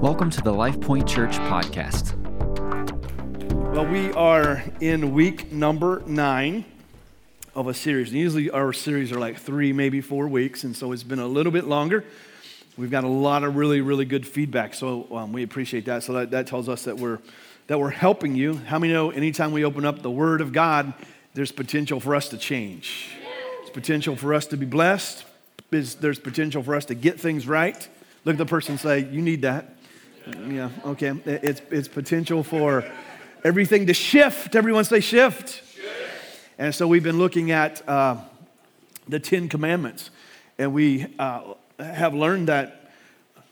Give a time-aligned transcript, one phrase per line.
[0.00, 2.14] Welcome to the Life Point Church podcast.
[3.74, 6.64] Well, we are in week number nine
[7.54, 8.10] of a series.
[8.10, 11.26] And usually our series are like three, maybe four weeks, and so it's been a
[11.26, 12.04] little bit longer.
[12.76, 16.02] We've got a lot of really, really good feedback, so um, we appreciate that.
[16.02, 17.18] So that, that tells us that we're
[17.68, 18.56] that we're helping you.
[18.58, 20.92] How many know anytime we open up the Word of God,
[21.34, 23.08] there's potential for us to change.
[23.60, 25.24] There's potential for us to be blessed.
[25.70, 27.88] There's potential for us to get things right.
[28.24, 29.73] Look at the person say, You need that.
[30.26, 31.12] Yeah, okay.
[31.26, 32.84] It's, it's potential for
[33.44, 34.56] everything to shift.
[34.56, 35.48] Everyone say shift.
[35.48, 36.40] shift.
[36.58, 38.16] And so we've been looking at uh,
[39.06, 40.10] the Ten Commandments,
[40.58, 42.90] and we uh, have learned that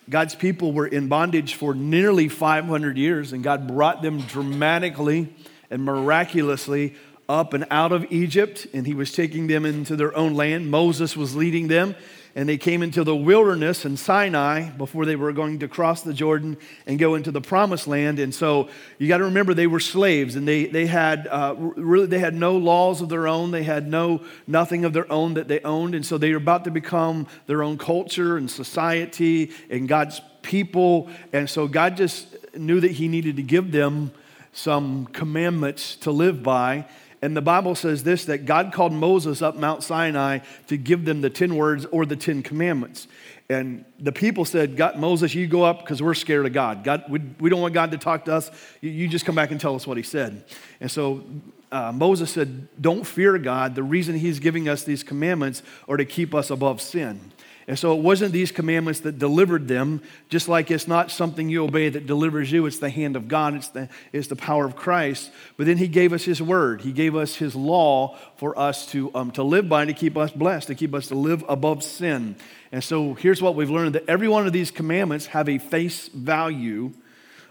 [0.08, 5.32] God's people were in bondage for nearly 500 years, and God brought them dramatically
[5.70, 6.94] and miraculously
[7.28, 10.70] up and out of Egypt, and He was taking them into their own land.
[10.70, 11.94] Moses was leading them
[12.34, 16.14] and they came into the wilderness in Sinai before they were going to cross the
[16.14, 18.18] Jordan and go into the promised land.
[18.18, 22.06] And so you got to remember they were slaves and they, they had uh, really
[22.06, 23.50] they had no laws of their own.
[23.50, 25.94] They had no nothing of their own that they owned.
[25.94, 31.10] And so they were about to become their own culture and society and God's people.
[31.32, 34.12] And so God just knew that He needed to give them
[34.52, 36.86] some commandments to live by.
[37.22, 41.20] And the Bible says this that God called Moses up Mount Sinai to give them
[41.20, 43.06] the 10 words or the 10 commandments.
[43.48, 46.84] And the people said, God, Moses, you go up because we're scared of God.
[46.84, 48.50] God we, we don't want God to talk to us.
[48.80, 50.44] You, you just come back and tell us what he said.
[50.80, 51.24] And so
[51.70, 53.74] uh, Moses said, Don't fear God.
[53.74, 57.32] The reason he's giving us these commandments are to keep us above sin.
[57.68, 61.64] And so it wasn't these commandments that delivered them, just like it's not something you
[61.64, 62.66] obey that delivers you.
[62.66, 65.30] It's the hand of God, it's the, it's the power of Christ.
[65.56, 69.14] But then He gave us His word, He gave us His law for us to,
[69.14, 72.36] um, to live by, to keep us blessed, to keep us to live above sin.
[72.72, 76.08] And so here's what we've learned that every one of these commandments have a face
[76.08, 76.92] value.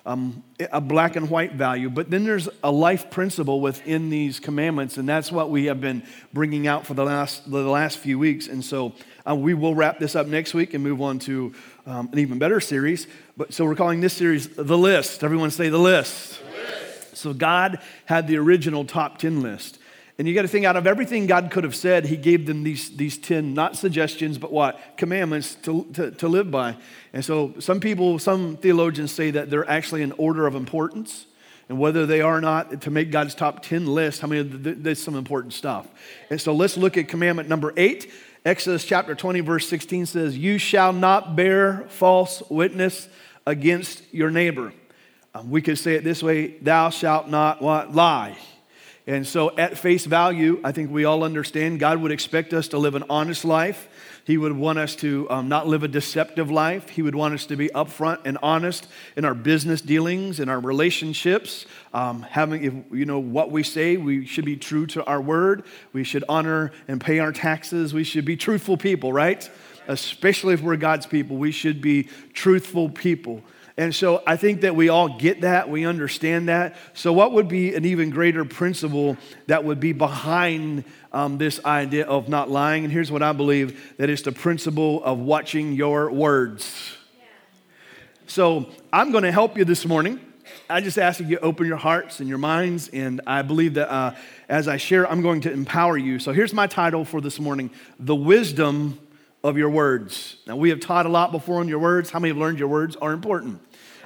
[0.03, 4.97] Um, a black and white value, but then there's a life principle within these commandments,
[4.97, 6.01] and that's what we have been
[6.34, 8.47] bringing out for the last, the last few weeks.
[8.47, 8.94] And so
[9.29, 11.53] uh, we will wrap this up next week and move on to
[11.85, 13.06] um, an even better series.
[13.38, 15.23] But so we're calling this series The List.
[15.23, 16.40] Everyone say The List.
[16.40, 17.17] The list.
[17.17, 19.78] So God had the original top 10 list.
[20.22, 22.62] And you got to think out of everything God could have said, He gave them
[22.62, 24.80] these, these 10, not suggestions, but what?
[24.96, 26.78] Commandments to, to, to live by.
[27.12, 31.26] And so some people, some theologians say that they're actually in order of importance.
[31.70, 35.02] And whether they are or not, to make God's top 10 list, how many, there's
[35.02, 35.88] some important stuff.
[36.30, 38.14] And so let's look at commandment number eight.
[38.46, 43.09] Exodus chapter 20, verse 16 says, You shall not bear false witness
[43.48, 44.72] against your neighbor.
[45.34, 47.96] Um, we could say it this way Thou shalt not what?
[47.96, 48.38] Lie.
[49.07, 52.78] And so, at face value, I think we all understand God would expect us to
[52.78, 53.88] live an honest life.
[54.23, 56.89] He would want us to um, not live a deceptive life.
[56.89, 60.59] He would want us to be upfront and honest in our business dealings, in our
[60.59, 61.66] relationships.
[61.94, 65.63] Um, having, if, you know, what we say, we should be true to our word.
[65.91, 67.95] We should honor and pay our taxes.
[67.95, 69.50] We should be truthful people, right?
[69.88, 73.41] Especially if we're God's people, we should be truthful people.
[73.78, 76.76] And so I think that we all get that, we understand that.
[76.94, 79.18] So, what would be an even greater principle
[79.48, 80.84] that would be behind
[81.14, 82.84] um, this idea of not lying?
[82.84, 86.98] And here's what I believe that it's the principle of watching your words.
[87.18, 87.26] Yeah.
[88.28, 90.20] So, I'm going to help you this morning.
[90.70, 93.92] I just ask that you open your hearts and your minds, and I believe that
[93.92, 94.16] uh,
[94.50, 96.20] as I share, I'm going to empower you.
[96.20, 99.00] So, here's my title for this morning The Wisdom
[99.44, 100.38] of your words.
[100.47, 102.09] Now, we have taught a lot before on your words.
[102.09, 103.59] How many have learned your words are important?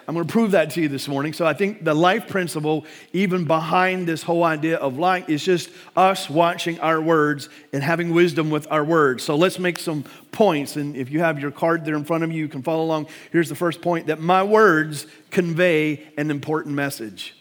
[0.08, 1.34] I'm going to prove that to you this morning.
[1.34, 5.70] So, I think the life principle, even behind this whole idea of lying, is just
[5.96, 9.24] us watching our words and having wisdom with our words.
[9.24, 10.76] So, let's make some points.
[10.76, 13.08] And if you have your card there in front of you, you can follow along.
[13.32, 17.36] Here's the first point that my words convey an important message.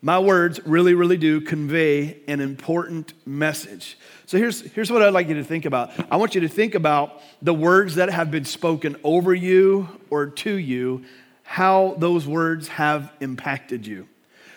[0.00, 3.96] My words really, really do convey an important message.
[4.28, 5.90] So here's, here's what I'd like you to think about.
[6.12, 10.26] I want you to think about the words that have been spoken over you or
[10.26, 11.06] to you,
[11.44, 14.06] how those words have impacted you.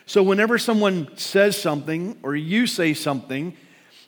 [0.06, 3.56] So whenever someone says something or you say something,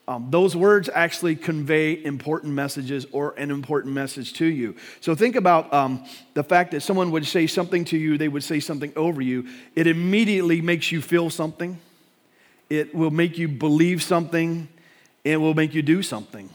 [0.06, 4.76] um, those words actually convey important messages or an important message to you.
[5.00, 8.44] So think about um, the fact that someone would say something to you, they would
[8.44, 9.48] say something over you.
[9.78, 11.80] It immediately makes you feel something,
[12.70, 14.68] it will make you believe something,
[15.24, 16.50] it will make you do something.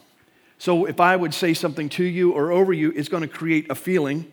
[0.58, 3.70] So if I would say something to you or over you, it's going to create
[3.70, 4.30] a feeling.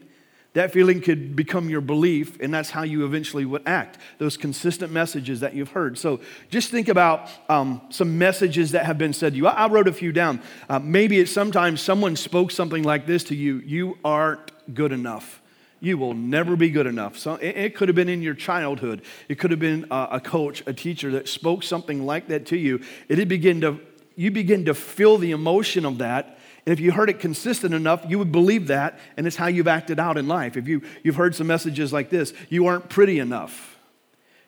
[0.54, 3.98] That feeling could become your belief, and that's how you eventually would act.
[4.20, 5.98] Those consistent messages that you've heard.
[5.98, 9.48] So just think about um, some messages that have been said to you.
[9.48, 10.42] I, I wrote a few down.
[10.70, 15.42] Uh, maybe it's sometimes someone spoke something like this to you You aren't good enough.
[15.82, 17.18] you will never be good enough.
[17.18, 19.02] So it, it could have been in your childhood.
[19.28, 22.58] It could have been a, a coach, a teacher that spoke something like that to
[22.58, 22.80] you.
[23.10, 23.80] It begin to,
[24.16, 26.40] you begin to feel the emotion of that.
[26.66, 29.68] And if you heard it consistent enough, you would believe that, and it's how you've
[29.68, 30.58] acted out in life.
[30.58, 33.78] If you, you've heard some messages like this, you aren't pretty enough.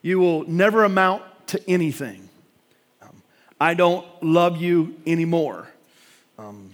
[0.01, 2.27] You will never amount to anything.
[3.01, 3.21] Um,
[3.61, 5.67] I don't love you anymore.
[6.39, 6.73] Um,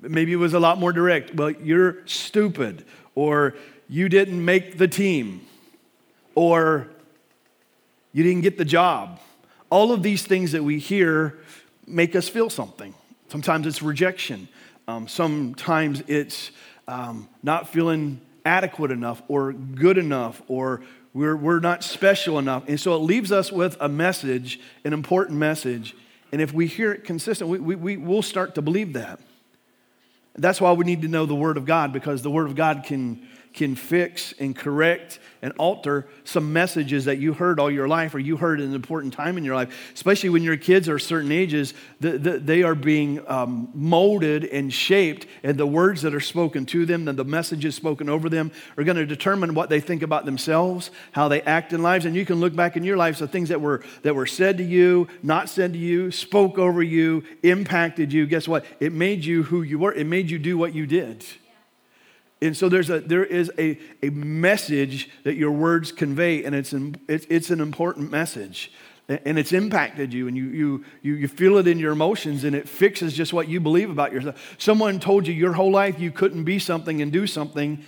[0.00, 1.34] maybe it was a lot more direct.
[1.34, 3.54] Well, you're stupid, or
[3.88, 5.46] you didn't make the team,
[6.34, 6.88] or
[8.12, 9.18] you didn't get the job.
[9.70, 11.38] All of these things that we hear
[11.86, 12.94] make us feel something.
[13.28, 14.48] Sometimes it's rejection,
[14.86, 16.50] um, sometimes it's
[16.86, 20.82] um, not feeling adequate enough, or good enough, or
[21.14, 22.64] we're, we're not special enough.
[22.68, 25.96] And so it leaves us with a message, an important message.
[26.32, 29.20] And if we hear it consistent, we, we, we will start to believe that.
[30.36, 32.82] That's why we need to know the Word of God because the Word of God
[32.84, 38.14] can can fix and correct and alter some messages that you heard all your life
[38.14, 40.98] or you heard at an important time in your life, especially when your kids are
[40.98, 46.14] certain ages, the, the, they are being um, molded and shaped, and the words that
[46.14, 49.70] are spoken to them and the messages spoken over them are going to determine what
[49.70, 52.06] they think about themselves, how they act in lives.
[52.06, 54.58] And you can look back in your life, so things that were, that were said
[54.58, 58.26] to you, not said to you, spoke over you, impacted you.
[58.26, 58.64] Guess what?
[58.80, 61.24] It made you who you were, it made you do what you did.
[62.44, 66.72] And so there's a, there is a, a message that your words convey, and it's,
[66.72, 68.70] an, it's, it's an important message.
[69.08, 72.54] And it's impacted you, and you, you, you, you feel it in your emotions, and
[72.54, 74.56] it fixes just what you believe about yourself.
[74.58, 77.84] Someone told you your whole life you couldn't be something and do something,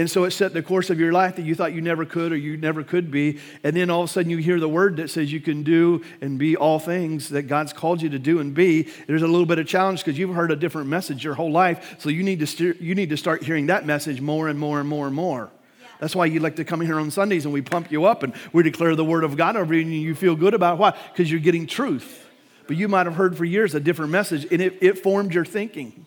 [0.00, 2.32] and so it set the course of your life that you thought you never could
[2.32, 3.38] or you never could be.
[3.62, 6.02] And then all of a sudden you hear the word that says you can do
[6.22, 8.88] and be all things that God's called you to do and be.
[9.06, 11.96] There's a little bit of challenge because you've heard a different message your whole life.
[11.98, 14.88] So you need to, you need to start hearing that message more and more and
[14.88, 15.50] more and more.
[15.98, 18.32] That's why you like to come here on Sundays and we pump you up and
[18.54, 20.78] we declare the word of God over you and you feel good about.
[20.78, 20.96] Why?
[21.12, 22.26] Because you're getting truth.
[22.66, 25.44] But you might have heard for years a different message and it, it formed your
[25.44, 26.06] thinking.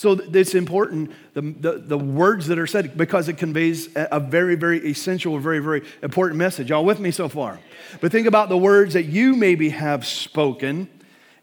[0.00, 4.54] So it's important, the, the, the, words that are said, because it conveys a very,
[4.54, 6.70] very essential, very, very important message.
[6.70, 7.60] Y'all with me so far?
[8.00, 10.88] But think about the words that you maybe have spoken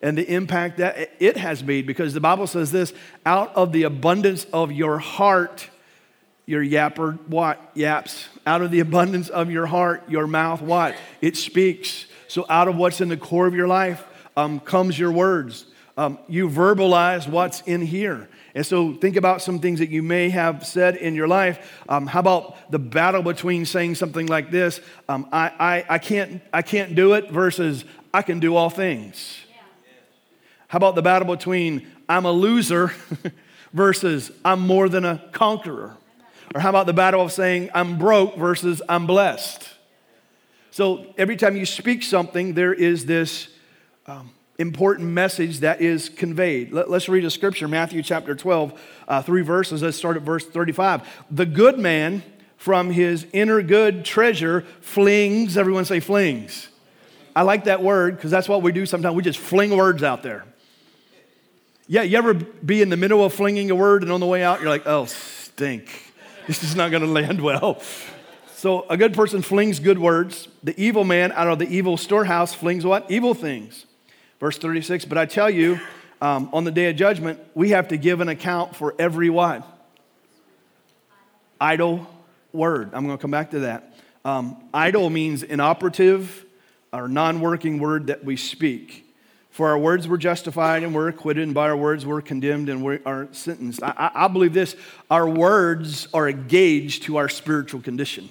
[0.01, 2.93] and the impact that it has made, because the Bible says this
[3.27, 5.69] out of the abundance of your heart,
[6.47, 7.61] your yapper, what?
[7.75, 8.27] Yaps.
[8.47, 10.95] Out of the abundance of your heart, your mouth, what?
[11.21, 12.07] It speaks.
[12.27, 14.03] So out of what's in the core of your life
[14.35, 15.67] um, comes your words.
[15.95, 18.29] Um, you verbalize what's in here.
[18.57, 21.83] And so think about some things that you may have said in your life.
[21.87, 26.41] Um, how about the battle between saying something like this, um, I, I, I, can't,
[26.51, 29.37] I can't do it, versus I can do all things?
[29.47, 29.61] Yeah.
[30.69, 32.91] How about the battle between I'm a loser
[33.73, 35.95] versus I'm more than a conqueror?
[36.55, 39.69] Or how about the battle of saying I'm broke versus I'm blessed?
[40.71, 43.49] So every time you speak something, there is this
[44.07, 46.71] um, important message that is conveyed.
[46.71, 49.83] Let, us read a scripture, Matthew chapter 12, uh, three verses.
[49.83, 51.07] Let's start at verse 35.
[51.29, 52.23] The good man
[52.57, 56.69] from his inner good treasure flings, everyone say flings.
[57.35, 59.15] I like that word because that's what we do sometimes.
[59.15, 60.43] We just fling words out there.
[61.85, 64.43] Yeah, you ever be in the middle of flinging a word and on the way
[64.43, 65.87] out, you're like, oh, stink.
[66.47, 67.81] This is not going to land well.
[68.55, 70.47] So a good person flings good words.
[70.63, 73.09] The evil man out of the evil storehouse flings what?
[73.11, 73.85] Evil things.
[74.39, 75.79] Verse 36, but I tell you,
[76.21, 79.65] um, on the day of judgment, we have to give an account for every what?
[81.59, 82.07] Idle
[82.53, 82.91] word.
[82.93, 83.95] I'm going to come back to that.
[84.23, 86.45] Um, idle means inoperative
[86.93, 89.05] or non working word that we speak.
[89.49, 92.83] For our words were justified and we're acquitted, and by our words we're condemned and
[92.83, 93.81] we are sentenced.
[93.81, 94.75] I, I believe this
[95.09, 98.29] our words are a gauge to our spiritual condition.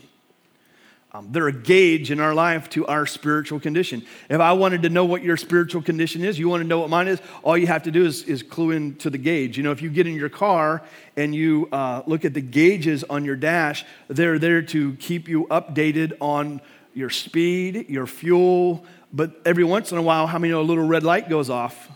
[1.13, 4.05] Um, they're a gauge in our life to our spiritual condition.
[4.29, 6.91] If I wanted to know what your spiritual condition is, you want to know what
[6.91, 9.57] mine is, all you have to do is, is clue into the gauge.
[9.57, 10.83] You know, if you get in your car
[11.17, 15.47] and you uh, look at the gauges on your dash, they're there to keep you
[15.47, 16.61] updated on
[16.93, 20.87] your speed, your fuel, but every once in a while, how many know a little
[20.87, 21.89] red light goes off?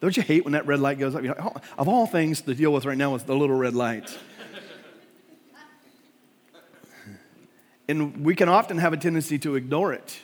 [0.00, 1.22] Don't you hate when that red light goes off?
[1.22, 4.18] You know, of all things to deal with right now is the little red light.
[7.90, 10.20] And we can often have a tendency to ignore it.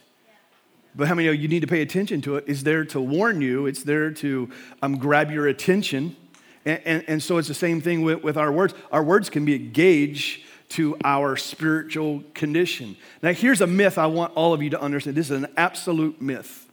[0.95, 2.45] But how many of you need to pay attention to it?
[2.47, 4.49] It's there to warn you, it's there to
[4.81, 6.17] um, grab your attention.
[6.65, 8.75] And, and, and, so it's the same thing with, with our words.
[8.91, 12.97] Our words can be a gauge to our spiritual condition.
[13.23, 15.17] Now, here's a myth I want all of you to understand.
[15.17, 16.67] This is an absolute myth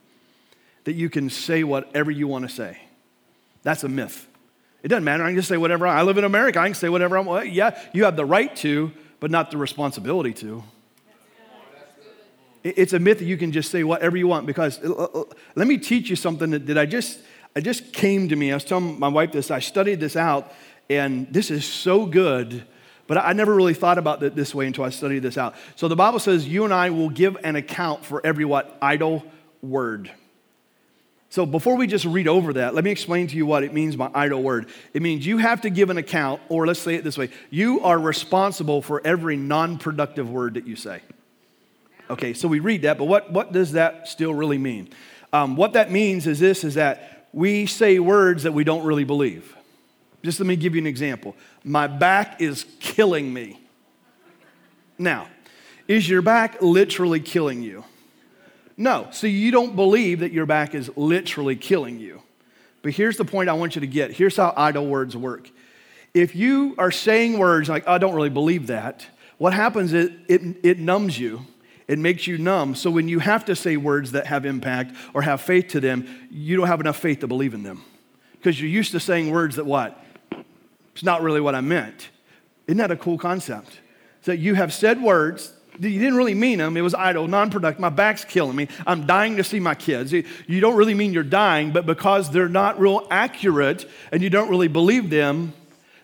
[0.86, 2.80] that you can say whatever you want to say.
[3.62, 4.28] That's a myth.
[4.82, 5.24] It doesn't matter.
[5.24, 6.60] I can just say whatever I, I live in America.
[6.60, 7.52] I can say whatever I want.
[7.52, 10.64] Yeah, you have the right to, but not the responsibility to.
[12.64, 15.24] It's a myth that you can just say whatever you want because uh, uh, uh,
[15.56, 17.20] let me teach you something that, that I just
[17.56, 18.52] I just came to me.
[18.52, 19.52] I was telling my wife this.
[19.52, 20.52] I studied this out,
[20.90, 22.66] and this is so good.
[23.06, 25.56] But I never really thought about it this way until I studied this out.
[25.76, 29.26] So the Bible says you and I will give an account for every what idle
[29.62, 30.10] word.
[31.30, 33.96] So before we just read over that, let me explain to you what it means
[33.96, 34.68] by idle word.
[34.94, 37.82] It means you have to give an account, or let's say it this way: you
[37.82, 41.02] are responsible for every non-productive word that you say.
[42.10, 44.90] Okay, so we read that, but what, what does that still really mean?
[45.32, 49.04] Um, what that means is this is that we say words that we don't really
[49.04, 49.56] believe.
[50.24, 51.36] Just let me give you an example.
[51.64, 53.60] My back is killing me.
[54.98, 55.28] Now,
[55.88, 57.84] is your back literally killing you?
[58.78, 59.08] No.
[59.12, 62.22] So you don't believe that your back is literally killing you.
[62.82, 64.12] But here's the point I want you to get.
[64.12, 65.50] Here's how idle words work.
[66.14, 69.06] If you are saying words like, I don't really believe that,
[69.38, 71.46] what happens is it, it numbs you
[71.88, 72.76] it makes you numb.
[72.76, 76.08] So when you have to say words that have impact or have faith to them,
[76.32, 77.84] you don't have enough faith to believe in them.
[78.34, 80.04] Because you're used to saying words that what?
[80.94, 82.10] It's not really what I meant.
[82.68, 83.80] Isn't that a cool concept?
[84.22, 86.78] So you have said words that you didn't really mean them.
[86.78, 87.82] It was idle, non productive.
[87.82, 88.68] My back's killing me.
[88.86, 90.14] I'm dying to see my kids.
[90.14, 94.50] You don't really mean you're dying, but because they're not real accurate and you don't
[94.50, 95.54] really believe them,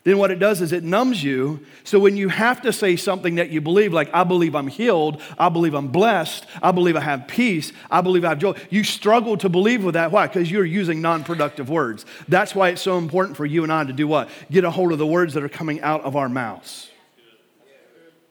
[0.04, 1.64] then what it does is it numbs you.
[1.84, 5.20] So when you have to say something that you believe, like, I believe I'm healed,
[5.38, 8.82] I believe I'm blessed, I believe I have peace, I believe I have joy, you
[8.82, 10.10] struggle to believe with that.
[10.10, 10.26] Why?
[10.26, 12.06] Because you're using non productive words.
[12.28, 14.30] That's why it's so important for you and I to do what?
[14.50, 16.90] Get a hold of the words that are coming out of our mouths.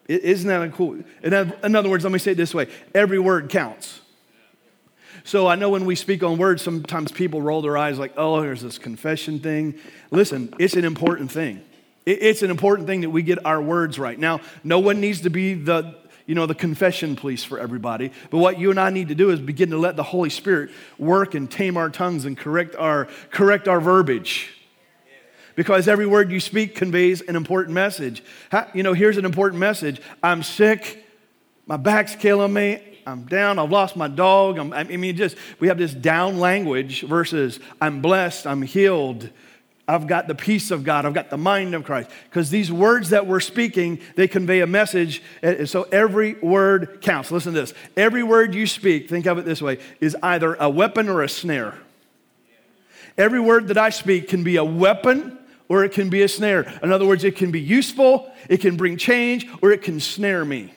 [0.08, 1.04] Isn't that cool?
[1.22, 4.02] In other words, let me say it this way every word counts.
[5.24, 8.42] So I know when we speak on words, sometimes people roll their eyes like, oh,
[8.42, 9.76] there's this confession thing.
[10.12, 11.62] Listen, it's an important thing.
[12.06, 14.18] It's an important thing that we get our words right.
[14.18, 15.96] Now, no one needs to be the,
[16.26, 18.12] you know, the confession police for everybody.
[18.32, 20.72] But what you and I need to do is begin to let the Holy Spirit
[20.98, 24.50] work and tame our tongues and correct our, correct our verbiage.
[25.56, 28.24] Because every word you speak conveys an important message.
[28.74, 31.06] You know, here's an important message I'm sick,
[31.68, 34.58] my back's killing me, I'm down, I've lost my dog.
[34.58, 39.30] I'm, i mean, just, we have this down language versus I'm blessed, I'm healed,
[39.88, 42.12] I've got the peace of God, I've got the mind of Christ.
[42.30, 45.24] Because these words that we're speaking, they convey a message.
[45.66, 47.32] So every word counts.
[47.32, 47.74] Listen to this.
[47.98, 51.30] Every word you speak, think of it this way, is either a weapon or a
[51.30, 51.74] snare.
[53.18, 55.40] Every word that I speak can be a weapon
[55.70, 56.72] or it can be a snare.
[56.84, 60.44] In other words, it can be useful, it can bring change, or it can snare
[60.44, 60.74] me.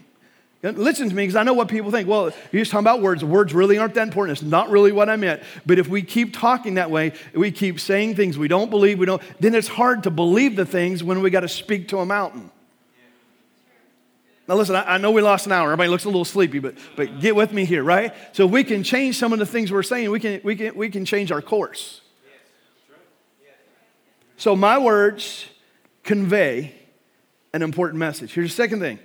[0.63, 2.09] Listen to me because I know what people think.
[2.09, 3.25] Well, you're just talking about words.
[3.25, 4.39] Words really aren't that important.
[4.39, 5.43] It's not really what I meant.
[5.67, 9.07] But if we keep talking that way, we keep saying things we don't believe, we
[9.07, 12.07] don't, then it's hard to believe the things when we got to speak to a
[12.07, 12.49] mountain.
[14.47, 15.67] Now, listen, I, I, know we lost an hour.
[15.73, 18.13] Everybody looks a little sleepy, but, but get with me here, right?
[18.33, 20.11] So we can change some of the things we're saying.
[20.11, 22.03] We can, we can, we can change our course.
[24.37, 25.47] So my words
[26.05, 26.75] convey
[27.53, 28.33] an important message.
[28.33, 29.01] Here's the second thing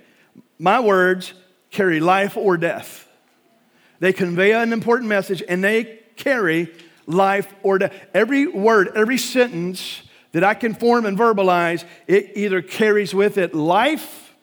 [0.58, 1.34] my words
[1.70, 3.08] carry life or death.
[4.00, 6.72] They convey an important message and they carry
[7.06, 7.94] life or death.
[8.14, 13.54] Every word, every sentence that I can form and verbalize, it either carries with it
[13.54, 14.34] life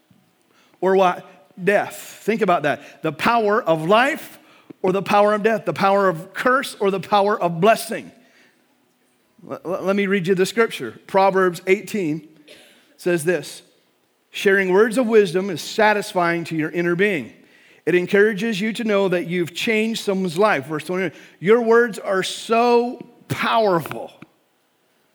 [0.82, 1.26] or what?
[1.64, 1.96] Death.
[1.96, 3.02] Think about that.
[3.02, 4.40] The power of life
[4.82, 8.12] or the power of death, the power of curse or the power of blessing.
[9.64, 11.00] Let me read you the scripture.
[11.08, 12.28] Proverbs 18
[12.98, 13.62] says this
[14.36, 17.32] Sharing words of wisdom is satisfying to your inner being.
[17.86, 20.66] It encourages you to know that you've changed someone's life.
[20.66, 21.16] Verse 20.
[21.40, 23.00] Your words are so
[23.30, 24.12] powerful.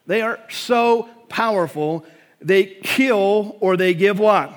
[0.07, 2.03] They are so powerful.
[2.41, 4.55] They kill or they give what?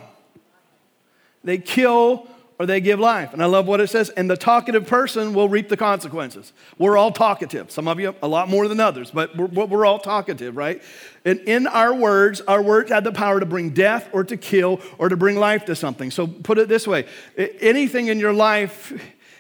[1.45, 2.27] They kill
[2.59, 3.33] or they give life.
[3.33, 4.11] And I love what it says.
[4.11, 6.53] And the talkative person will reap the consequences.
[6.79, 7.71] We're all talkative.
[7.71, 10.83] Some of you a lot more than others, but we're, we're all talkative, right?
[11.25, 14.81] And in our words, our words have the power to bring death or to kill
[14.99, 16.11] or to bring life to something.
[16.11, 17.07] So put it this way
[17.37, 18.93] anything in your life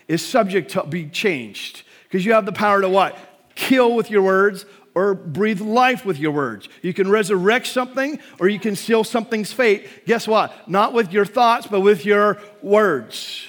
[0.08, 3.16] is subject to be changed because you have the power to what?
[3.54, 6.68] Kill with your words or breathe life with your words.
[6.82, 10.06] You can resurrect something or you can seal something's fate.
[10.06, 10.68] Guess what?
[10.68, 13.48] Not with your thoughts, but with your words.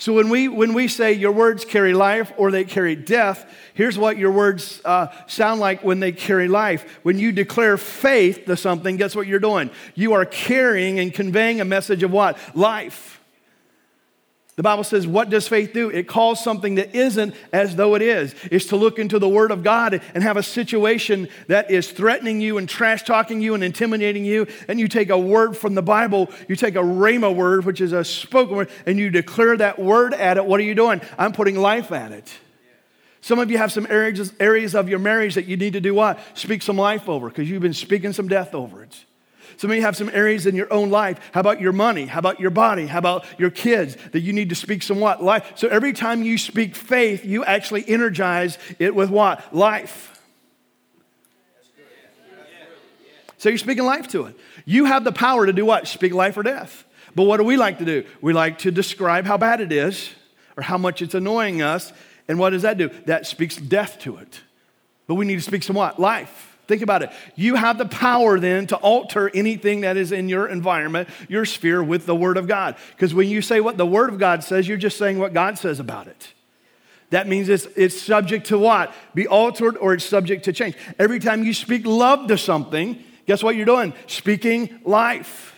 [0.00, 3.98] So when we, when we say your words carry life or they carry death, here's
[3.98, 7.00] what your words uh, sound like when they carry life.
[7.02, 9.70] When you declare faith to something, guess what you're doing?
[9.96, 12.38] You are carrying and conveying a message of what?
[12.56, 13.17] Life.
[14.58, 15.88] The Bible says, what does faith do?
[15.88, 18.34] It calls something that isn't as though it is.
[18.50, 22.40] It's to look into the Word of God and have a situation that is threatening
[22.40, 24.48] you and trash talking you and intimidating you.
[24.66, 27.92] And you take a word from the Bible, you take a rhema word, which is
[27.92, 30.44] a spoken word, and you declare that word at it.
[30.44, 31.02] What are you doing?
[31.16, 32.28] I'm putting life at it.
[33.20, 35.94] Some of you have some areas, areas of your marriage that you need to do
[35.94, 36.18] what?
[36.34, 39.04] Speak some life over because you've been speaking some death over it.
[39.58, 41.18] Some of you have some areas in your own life.
[41.32, 42.06] How about your money?
[42.06, 42.86] How about your body?
[42.86, 45.22] How about your kids that you need to speak some what?
[45.22, 45.52] Life.
[45.56, 49.52] So every time you speak faith, you actually energize it with what?
[49.54, 50.14] Life.
[53.38, 54.36] So you're speaking life to it.
[54.64, 55.88] You have the power to do what?
[55.88, 56.84] Speak life or death.
[57.16, 58.04] But what do we like to do?
[58.20, 60.08] We like to describe how bad it is
[60.56, 61.92] or how much it's annoying us.
[62.28, 62.90] And what does that do?
[63.06, 64.40] That speaks death to it.
[65.08, 65.98] But we need to speak some what?
[65.98, 66.57] Life.
[66.68, 67.10] Think about it.
[67.34, 71.82] You have the power then to alter anything that is in your environment, your sphere,
[71.82, 72.76] with the Word of God.
[72.90, 75.58] Because when you say what the Word of God says, you're just saying what God
[75.58, 76.34] says about it.
[77.08, 78.92] That means it's, it's subject to what?
[79.14, 80.76] Be altered or it's subject to change.
[80.98, 83.94] Every time you speak love to something, guess what you're doing?
[84.06, 85.57] Speaking life.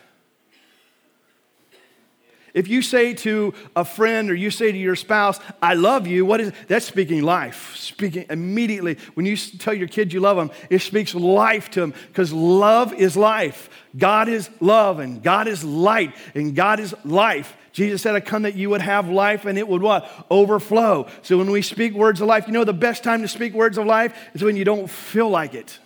[2.52, 6.24] If you say to a friend or you say to your spouse, I love you,
[6.26, 7.76] what is that's speaking life.
[7.76, 8.98] Speaking immediately.
[9.14, 12.92] When you tell your kids you love them, it speaks life to them because love
[12.92, 13.70] is life.
[13.96, 17.56] God is love and God is light and God is life.
[17.72, 20.10] Jesus said, I come that you would have life and it would what?
[20.28, 21.06] Overflow.
[21.22, 23.78] So when we speak words of life, you know the best time to speak words
[23.78, 25.78] of life is when you don't feel like it.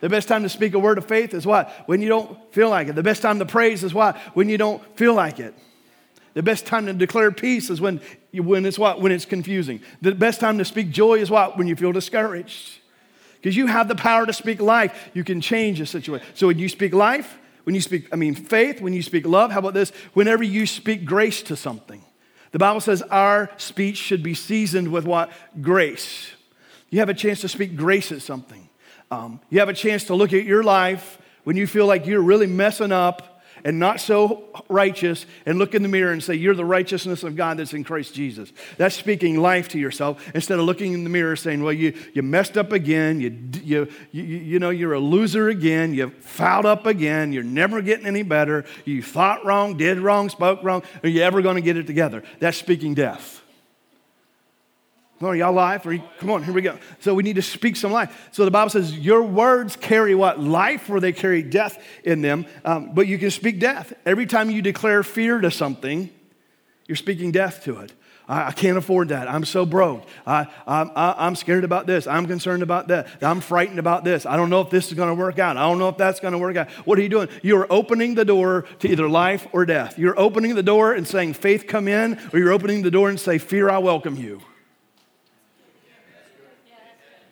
[0.00, 1.70] The best time to speak a word of faith is what?
[1.86, 2.94] When you don't feel like it.
[2.94, 4.18] The best time to praise is what?
[4.34, 5.54] When you don't feel like it.
[6.36, 7.98] The best time to declare peace is when,
[8.34, 9.00] when it's what?
[9.00, 9.80] When it's confusing.
[10.02, 11.56] The best time to speak joy is what?
[11.56, 12.80] When you feel discouraged.
[13.36, 15.08] Because you have the power to speak life.
[15.14, 16.26] You can change a situation.
[16.34, 19.50] So when you speak life, when you speak, I mean, faith, when you speak love,
[19.50, 19.92] how about this?
[20.12, 22.04] Whenever you speak grace to something.
[22.52, 25.30] The Bible says our speech should be seasoned with what?
[25.62, 26.32] Grace.
[26.90, 28.68] You have a chance to speak grace at something.
[29.10, 32.20] Um, you have a chance to look at your life when you feel like you're
[32.20, 33.35] really messing up
[33.66, 37.34] and not so righteous and look in the mirror and say, You're the righteousness of
[37.34, 38.52] God that's in Christ Jesus.
[38.78, 42.22] That's speaking life to yourself instead of looking in the mirror saying, Well, you, you
[42.22, 43.20] messed up again.
[43.20, 45.92] You, you, you, you know, you're a loser again.
[45.92, 47.32] You fouled up again.
[47.32, 48.64] You're never getting any better.
[48.84, 50.84] You thought wrong, did wrong, spoke wrong.
[51.02, 52.22] Are you ever going to get it together?
[52.38, 53.42] That's speaking death.
[55.22, 55.86] On, y'all life?
[55.86, 56.78] You, come on, here we go.
[57.00, 58.28] So we need to speak some life.
[58.32, 60.38] So the Bible says your words carry what?
[60.38, 62.44] Life, or they carry death in them.
[62.66, 63.94] Um, but you can speak death.
[64.04, 66.10] Every time you declare fear to something,
[66.86, 67.92] you're speaking death to it.
[68.28, 69.26] I, I can't afford that.
[69.26, 70.06] I'm so broke.
[70.26, 72.06] I, I, am scared about this.
[72.06, 73.08] I'm concerned about that.
[73.22, 74.26] I'm frightened about this.
[74.26, 75.56] I don't know if this is going to work out.
[75.56, 76.68] I don't know if that's going to work out.
[76.84, 77.28] What are you doing?
[77.42, 79.98] You're opening the door to either life or death.
[79.98, 83.18] You're opening the door and saying, faith, come in, or you're opening the door and
[83.18, 84.42] say, fear, I welcome you.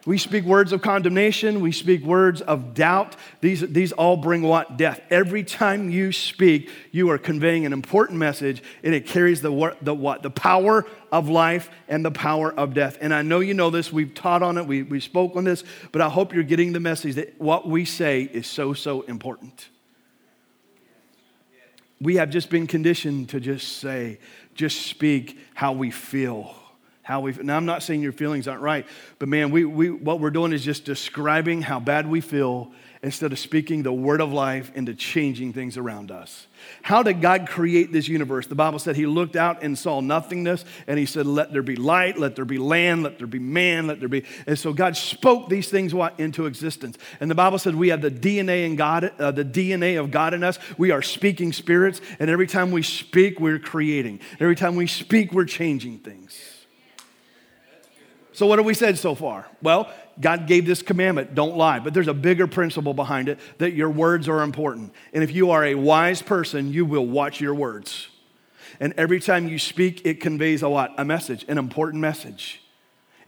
[0.06, 1.60] We speak words of condemnation.
[1.60, 3.16] We speak words of doubt.
[3.40, 4.76] These, these all bring what?
[4.76, 5.00] Death.
[5.08, 9.94] Every time you speak, you are conveying an important message, and it carries the, the
[9.94, 10.22] what?
[10.22, 12.98] The power of life and the power of death.
[13.00, 13.90] And I know you know this.
[13.90, 14.66] We've taught on it.
[14.66, 15.64] We, we spoke on this.
[15.90, 19.68] But I hope you're getting the message that what we say is so, so important.
[21.98, 24.18] We have just been conditioned to just say,
[24.54, 26.54] just speak how we feel
[27.04, 28.86] how we now i'm not saying your feelings aren't right
[29.20, 32.72] but man we, we what we're doing is just describing how bad we feel
[33.04, 36.46] instead of speaking the word of life into changing things around us.
[36.80, 38.46] How did god create this universe?
[38.46, 41.76] The bible said he looked out and saw nothingness and he said let there be
[41.76, 44.96] light let there be land let there be man let there be and so god
[44.96, 46.96] spoke these things into existence.
[47.20, 50.32] And the bible said we have the dna in god uh, the dna of god
[50.32, 50.58] in us.
[50.78, 54.20] We are speaking spirits and every time we speak we're creating.
[54.40, 56.53] Every time we speak we're changing things
[58.34, 59.46] so, what have we said so far?
[59.62, 59.88] Well,
[60.20, 61.78] God gave this commandment don't lie.
[61.78, 64.92] But there's a bigger principle behind it that your words are important.
[65.12, 68.08] And if you are a wise person, you will watch your words.
[68.80, 70.92] And every time you speak, it conveys a what?
[70.98, 72.60] A message, an important message.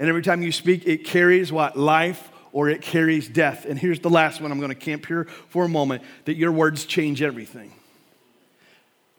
[0.00, 1.78] And every time you speak, it carries what?
[1.78, 3.64] Life or it carries death.
[3.64, 4.50] And here's the last one.
[4.50, 7.72] I'm going to camp here for a moment that your words change everything.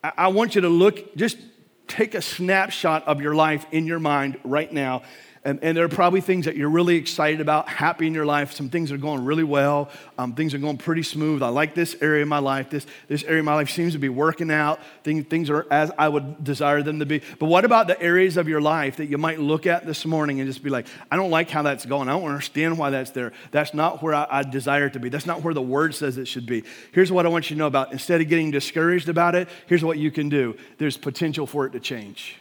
[0.02, 1.38] I want you to look, just
[1.86, 5.02] take a snapshot of your life in your mind right now
[5.48, 8.52] and, and, there are probably things that you're really excited about, happy in your life.
[8.52, 9.88] Some things are going really well.
[10.18, 11.42] Um, things are going pretty smooth.
[11.42, 12.68] I like this area of my life.
[12.68, 14.78] This, this area of my life seems to be working out.
[15.04, 17.22] Things, things are as I would desire them to be.
[17.38, 20.38] But what about the areas of your life that you might look at this morning
[20.38, 22.10] and just be like, I don't like how that's going.
[22.10, 23.32] I don't understand why that's there.
[23.50, 25.08] That's not where I, I desire it to be.
[25.08, 26.64] That's not where the word says it should be.
[26.92, 27.90] Here's what I want you to know about.
[27.92, 31.70] Instead of getting discouraged about it, here's what you can do there's potential for it
[31.70, 32.36] to change.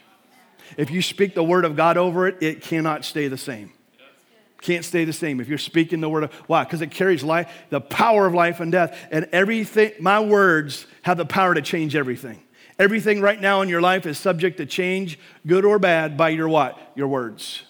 [0.76, 3.72] If you speak the word of God over it, it cannot stay the same.
[4.62, 6.64] Can't stay the same if you're speaking the word of why?
[6.64, 8.98] Because it carries life, the power of life and death.
[9.12, 12.42] And everything, my words have the power to change everything.
[12.80, 16.48] Everything right now in your life is subject to change, good or bad, by your
[16.48, 16.78] what?
[16.96, 17.64] Your words.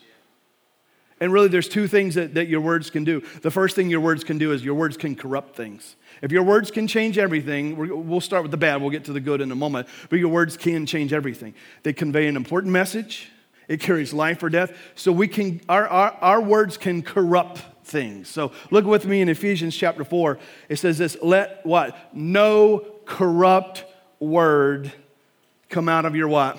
[1.20, 3.22] And really, there's two things that, that your words can do.
[3.42, 5.96] The first thing your words can do is your words can corrupt things.
[6.22, 9.20] If your words can change everything, we'll start with the bad, we'll get to the
[9.20, 11.54] good in a moment, but your words can change everything.
[11.84, 13.30] They convey an important message,
[13.68, 14.72] it carries life or death.
[14.96, 18.28] So we can, our, our, our words can corrupt things.
[18.30, 20.40] So look with me in Ephesians chapter 4.
[20.70, 21.98] It says this let what?
[22.14, 23.86] No corrupt
[24.20, 24.92] word
[25.70, 26.58] come out of your what?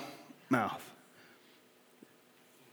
[0.49, 0.78] Mouth.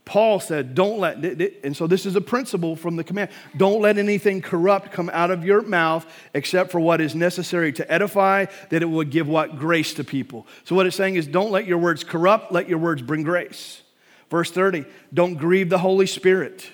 [0.06, 1.16] Paul said, Don't let,
[1.64, 5.32] and so this is a principle from the command don't let anything corrupt come out
[5.32, 9.58] of your mouth except for what is necessary to edify, that it would give what?
[9.58, 10.46] Grace to people.
[10.64, 13.82] So what it's saying is, don't let your words corrupt, let your words bring grace.
[14.30, 16.70] Verse 30, don't grieve the Holy Spirit.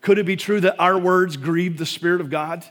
[0.00, 2.64] Could it be true that our words grieve the Spirit of God?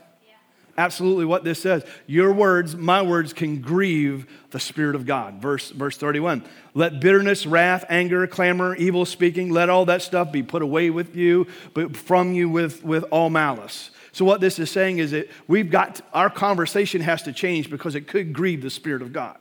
[0.78, 1.84] Absolutely what this says.
[2.06, 5.42] Your words, my words, can grieve the Spirit of God.
[5.42, 6.42] Verse, verse 31.
[6.72, 11.16] Let bitterness, wrath, anger, clamor, evil speaking, let all that stuff be put away with
[11.16, 13.90] you, but from you with, with all malice.
[14.12, 17.94] So, what this is saying is that we've got, our conversation has to change because
[17.94, 19.38] it could grieve the Spirit of God.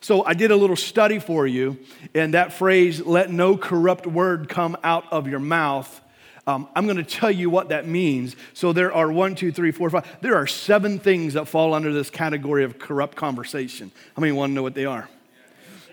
[0.00, 1.78] So, I did a little study for you,
[2.14, 6.00] and that phrase, let no corrupt word come out of your mouth,
[6.46, 8.34] um, I'm going to tell you what that means.
[8.52, 10.06] So there are one, two, three, four, five.
[10.20, 13.92] There are seven things that fall under this category of corrupt conversation.
[14.16, 15.08] How many want to know what they are?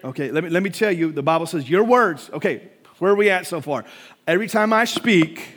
[0.04, 1.12] Okay, let me, let me tell you.
[1.12, 2.30] The Bible says, Your words.
[2.34, 3.86] Okay, where are we at so far?
[4.28, 5.56] Every time I speak,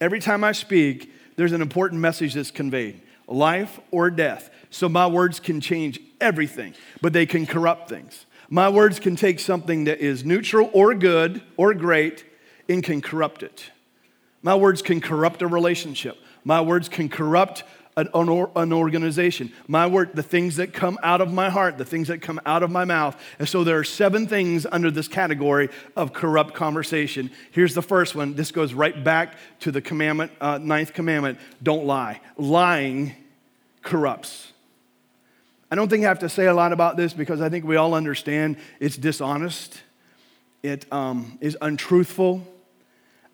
[0.00, 4.50] every time I speak, there's an important message that's conveyed life or death.
[4.70, 8.26] So my words can change everything, but they can corrupt things.
[8.48, 12.24] My words can take something that is neutral or good or great
[12.68, 13.70] and can corrupt it.
[14.42, 16.16] My words can corrupt a relationship.
[16.44, 17.62] My words can corrupt
[17.96, 19.52] an, an, organization.
[19.66, 22.62] My word, the things that come out of my heart, the things that come out
[22.62, 23.20] of my mouth.
[23.38, 27.30] And so there are seven things under this category of corrupt conversation.
[27.50, 28.34] Here's the first one.
[28.34, 32.20] This goes right back to the commandment, uh, ninth commandment don't lie.
[32.36, 33.14] Lying
[33.82, 34.52] corrupts.
[35.70, 37.76] I don't think I have to say a lot about this because I think we
[37.76, 39.82] all understand it's dishonest,
[40.62, 42.46] it um, is untruthful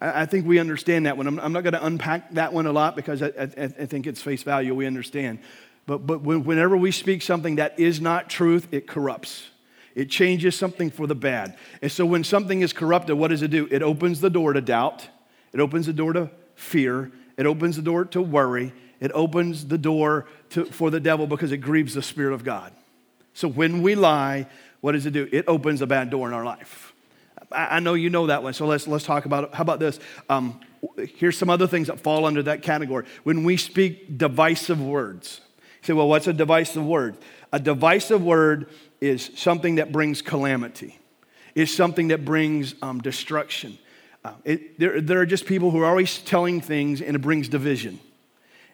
[0.01, 1.27] I think we understand that one.
[1.27, 4.21] I'm, not going to unpack that one a lot because I, I, I, think it's
[4.21, 4.75] face value.
[4.75, 5.39] We understand.
[5.87, 9.49] But, but whenever we speak something that is not truth, it corrupts.
[9.95, 11.57] It changes something for the bad.
[11.81, 13.67] And so when something is corrupted, what does it do?
[13.71, 15.09] It opens the door to doubt.
[15.55, 17.11] It opens the door to fear.
[17.39, 18.75] It opens the door to worry.
[19.01, 22.73] It opens the door to, for the devil because it grieves the Spirit of God.
[23.33, 24.49] So when we lie,
[24.83, 25.29] what does it do?
[25.33, 26.93] It opens a bad door in our life.
[27.53, 29.55] I know you know that one, so let's, let's talk about it.
[29.55, 30.01] How about this?
[30.29, 30.61] Um,
[31.17, 33.07] here's some other things that fall under that category.
[33.23, 35.41] When we speak divisive words,
[35.83, 37.17] you say, well, what's a divisive word?
[37.53, 38.69] A divisive word
[39.01, 40.99] is something that brings calamity,
[41.55, 43.79] is something that brings um, destruction.
[44.25, 47.49] Uh, it, there, there are just people who are always telling things and it brings
[47.49, 48.01] division.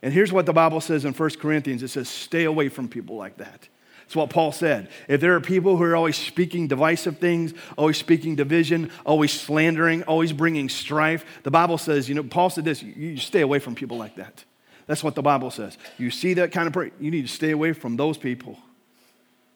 [0.01, 3.17] And here's what the Bible says in 1 Corinthians it says, stay away from people
[3.17, 3.69] like that.
[4.13, 4.91] That's what Paul said.
[5.09, 10.03] If there are people who are always speaking divisive things, always speaking division, always slandering,
[10.03, 13.75] always bringing strife, the Bible says, you know, Paul said this, you stay away from
[13.75, 14.45] people like that.
[14.87, 15.79] That's what the Bible says.
[15.97, 18.59] You see that kind of person, you need to stay away from those people.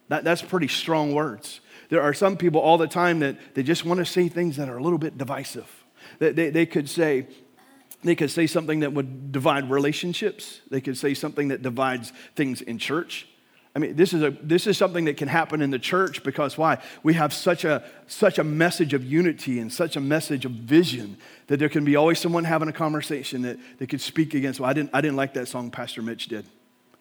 [0.09, 1.61] That, that's pretty strong words.
[1.90, 4.71] There are some people all the time that they just want to say things that
[4.71, 5.71] are a little bit divisive.
[6.19, 7.27] They, they, they could say,
[8.03, 10.62] they could say something that would divide relationships.
[10.71, 13.29] They could say something that divides things in church.
[13.76, 16.56] I mean, this is, a, this is something that can happen in the church because
[16.56, 16.78] why?
[17.02, 21.18] We have such a, such a message of unity and such a message of vision
[21.48, 24.60] that there can be always someone having a conversation that, that could speak against.
[24.60, 26.46] Well, I didn't, I didn't like that song Pastor Mitch did.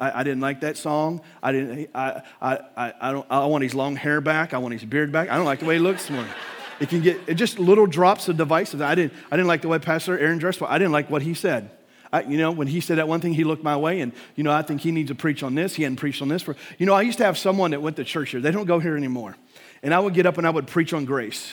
[0.01, 1.21] I, I didn't like that song.
[1.41, 4.53] I, didn't, I, I, I, don't, I want his long hair back.
[4.53, 5.29] I want his beard back.
[5.29, 6.33] I don't like the way he looks this morning.
[6.81, 8.81] It can get it just little drops of divisive.
[8.81, 10.61] I didn't, I didn't like the way Pastor Aaron dressed.
[10.61, 11.71] I didn't like what he said.
[12.15, 14.43] I, you know, when he said that one thing, he looked my way, and, you
[14.43, 15.75] know, I think he needs to preach on this.
[15.75, 17.97] He hadn't preached on this for, you know, I used to have someone that went
[17.97, 18.39] to church here.
[18.39, 19.35] They don't go here anymore.
[19.83, 21.51] And I would get up and I would preach on grace.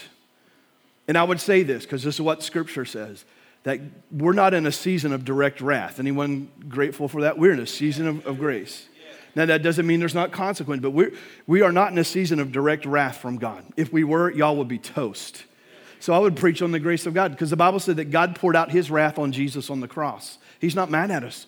[1.09, 3.25] And I would say this, because this is what Scripture says
[3.65, 6.01] that we're not in a season of direct wrath.
[6.01, 7.39] Anyone grateful for that?
[7.39, 8.89] We're in a season of, of grace.
[9.35, 11.13] Now, that doesn't mean there's not consequence, but we're,
[11.47, 13.65] we are not in a season of direct wrath from God.
[13.77, 15.45] If we were, y'all would be toast.
[16.01, 18.35] So I would preach on the grace of God because the Bible said that God
[18.35, 20.37] poured out his wrath on Jesus on the cross.
[20.63, 21.47] He's not mad at us.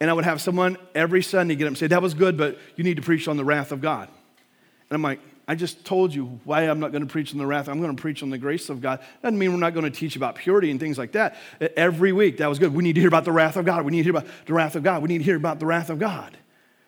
[0.00, 2.56] And I would have someone every Sunday get up and say, That was good, but
[2.76, 4.08] you need to preach on the wrath of God.
[4.08, 7.46] And I'm like, I just told you why I'm not going to preach on the
[7.46, 7.68] wrath.
[7.68, 9.00] I'm going to preach on the grace of God.
[9.22, 11.36] Doesn't mean we're not going to teach about purity and things like that.
[11.76, 12.72] Every week, that was good.
[12.72, 13.84] We need to hear about the wrath of God.
[13.84, 15.02] We need to hear about the wrath of God.
[15.02, 16.36] We need to hear about the wrath of God.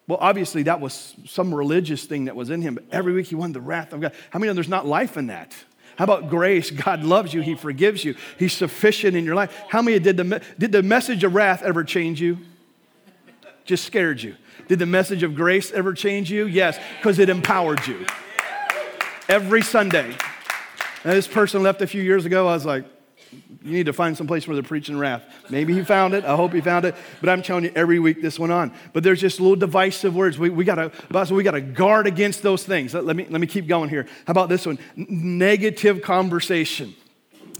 [0.07, 3.35] Well, obviously, that was some religious thing that was in him, but every week he
[3.35, 4.13] wanted the wrath of God.
[4.31, 5.57] How many know there's not life in that?
[6.01, 6.71] How about grace?
[6.71, 9.55] God loves you, He forgives you, He's sufficient in your life.
[9.69, 12.39] How many did the, did the message of wrath ever change you?
[13.67, 14.35] Just scared you.
[14.67, 16.47] Did the message of grace ever change you?
[16.47, 18.07] Yes, because it empowered you
[19.29, 20.17] every Sunday.
[21.05, 22.49] Now, this person left a few years ago.
[22.49, 22.87] I was like,
[23.63, 25.23] you need to find some place where they're preaching wrath.
[25.51, 26.25] Maybe he found it.
[26.25, 26.95] I hope he found it.
[27.21, 28.73] But I'm telling you, every week this went on.
[28.95, 30.39] But there's just little divisive words.
[30.39, 30.91] We, we gotta,
[31.31, 32.95] we gotta guard against those things.
[32.95, 34.07] Let, let, me, let me keep going here.
[34.27, 34.79] How about this one?
[34.97, 36.95] Negative conversation.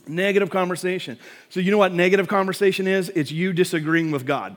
[0.07, 1.19] Negative conversation.
[1.51, 3.11] So you know what negative conversation is?
[3.11, 4.57] It's you disagreeing with God.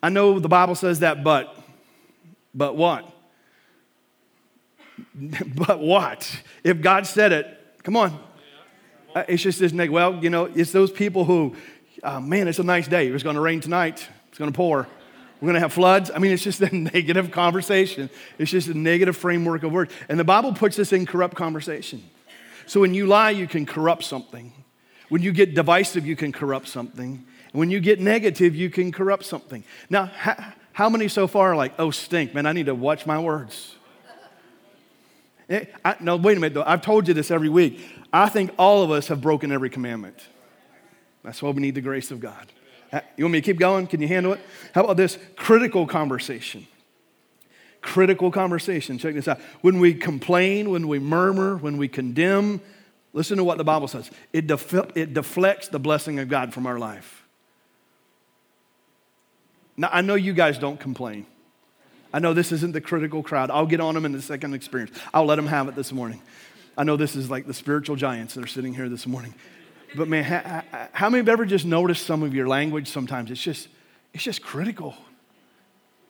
[0.00, 1.56] I know the Bible says that, but,
[2.54, 3.12] but what?
[5.56, 6.40] but what?
[6.62, 8.18] If God said it, come on.
[9.14, 9.92] Uh, it's just this, negative.
[9.92, 11.54] well, you know, it's those people who,
[12.02, 13.08] uh, man, it's a nice day.
[13.08, 14.08] It's going to rain tonight.
[14.28, 14.88] It's going to pour.
[15.40, 16.10] We're going to have floods.
[16.14, 18.08] I mean, it's just a negative conversation.
[18.38, 19.92] It's just a negative framework of words.
[20.08, 22.02] And the Bible puts this in corrupt conversation.
[22.66, 24.52] So when you lie, you can corrupt something.
[25.08, 27.26] When you get divisive, you can corrupt something.
[27.52, 29.64] When you get negative, you can corrupt something.
[29.90, 33.04] Now, how, how many so far are like, oh, stink, man, I need to watch
[33.04, 33.74] my words?
[35.50, 36.64] Eh, I, no, wait a minute, though.
[36.64, 37.84] I've told you this every week.
[38.12, 40.18] I think all of us have broken every commandment.
[41.24, 42.52] That's why we need the grace of God.
[42.92, 43.86] Uh, you want me to keep going?
[43.86, 44.40] Can you handle it?
[44.74, 46.66] How about this critical conversation?
[47.80, 48.98] Critical conversation.
[48.98, 49.40] Check this out.
[49.62, 52.60] When we complain, when we murmur, when we condemn,
[53.12, 54.10] listen to what the Bible says.
[54.32, 57.24] It, def- it deflects the blessing of God from our life.
[59.76, 61.26] Now, I know you guys don't complain.
[62.12, 63.50] I know this isn't the critical crowd.
[63.50, 64.96] I'll get on them in the second experience.
[65.14, 66.20] I'll let them have it this morning.
[66.76, 69.34] I know this is like the spiritual giants that are sitting here this morning.
[69.94, 70.24] But man,
[70.92, 73.30] how, many have ever just noticed some of your language sometimes?
[73.30, 73.68] It's just,
[74.14, 74.94] it's just critical.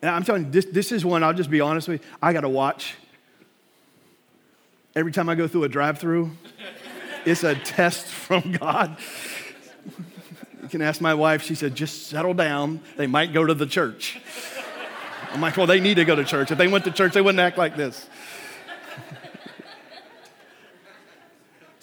[0.01, 2.33] And I'm telling you, this, this is one, I'll just be honest with you, I
[2.33, 2.95] got to watch.
[4.95, 6.31] Every time I go through a drive through,
[7.25, 8.97] it's a test from God.
[10.61, 12.79] You can ask my wife, she said, just settle down.
[12.95, 14.19] They might go to the church.
[15.31, 16.51] I'm like, well, they need to go to church.
[16.51, 18.07] If they went to church, they wouldn't act like this.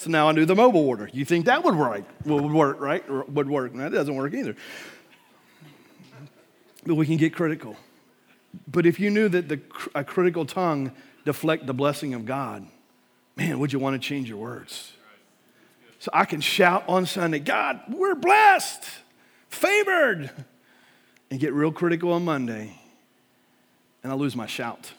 [0.00, 1.10] So now I do the mobile order.
[1.12, 3.04] You think that would work, would work, right?
[3.30, 3.74] Would work.
[3.74, 4.56] That doesn't work either.
[6.86, 7.76] But we can get critical.
[8.66, 9.60] But if you knew that the,
[9.94, 10.92] a critical tongue
[11.24, 12.66] deflect the blessing of God,
[13.36, 14.92] man, would you want to change your words?
[15.98, 18.84] So I can shout on Sunday, God, we're blessed,
[19.50, 20.30] favored,
[21.30, 22.80] and get real critical on Monday
[24.02, 24.92] and I lose my shout.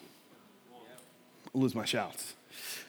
[1.54, 2.36] I lose my shouts.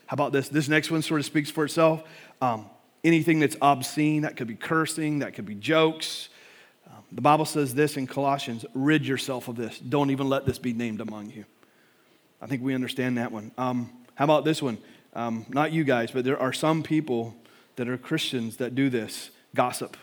[0.07, 0.49] How about this?
[0.49, 2.03] This next one sort of speaks for itself.
[2.41, 2.67] Um,
[3.05, 6.29] anything that's obscene, that could be cursing, that could be jokes.
[6.87, 9.79] Um, the Bible says this in Colossians rid yourself of this.
[9.79, 11.45] Don't even let this be named among you.
[12.41, 13.53] I think we understand that one.
[13.57, 14.79] Um, how about this one?
[15.15, 17.37] Um, not you guys, but there are some people
[17.77, 19.97] that are Christians that do this gossip.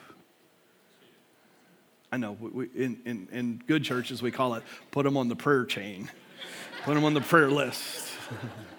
[2.12, 5.36] I know, we, in, in, in good churches, we call it put them on the
[5.36, 6.10] prayer chain,
[6.84, 8.08] put them on the prayer list.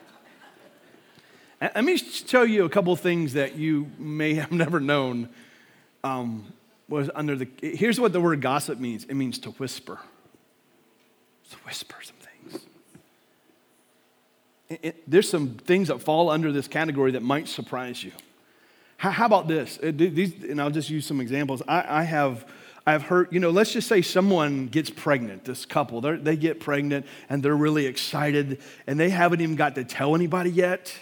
[1.61, 5.29] Let me tell you a couple things that you may have never known
[6.03, 6.53] um,
[6.89, 7.49] was under the.
[7.61, 9.99] Here's what the word gossip means it means to whisper.
[11.51, 12.65] To whisper some things.
[14.69, 18.13] It, it, there's some things that fall under this category that might surprise you.
[18.97, 19.79] How, how about this?
[19.83, 21.63] It, these, and I'll just use some examples.
[21.67, 22.47] I, I have
[22.87, 27.07] I've heard, you know, let's just say someone gets pregnant, this couple, they get pregnant
[27.29, 30.93] and they're really excited and they haven't even got to tell anybody yet.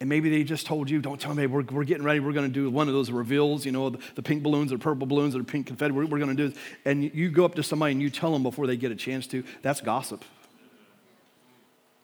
[0.00, 2.46] And maybe they just told you, don't tell me, we're, we're getting ready, we're going
[2.46, 5.36] to do one of those reveals, you know, the, the pink balloons or purple balloons
[5.36, 6.58] or pink confetti, we're, we're going to do this.
[6.86, 9.26] And you go up to somebody and you tell them before they get a chance
[9.28, 10.24] to, that's gossip.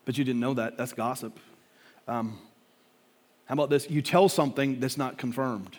[0.05, 1.39] But you didn't know that, that's gossip.
[2.07, 2.39] Um,
[3.47, 3.89] how about this?
[3.89, 5.79] You tell something that's not confirmed.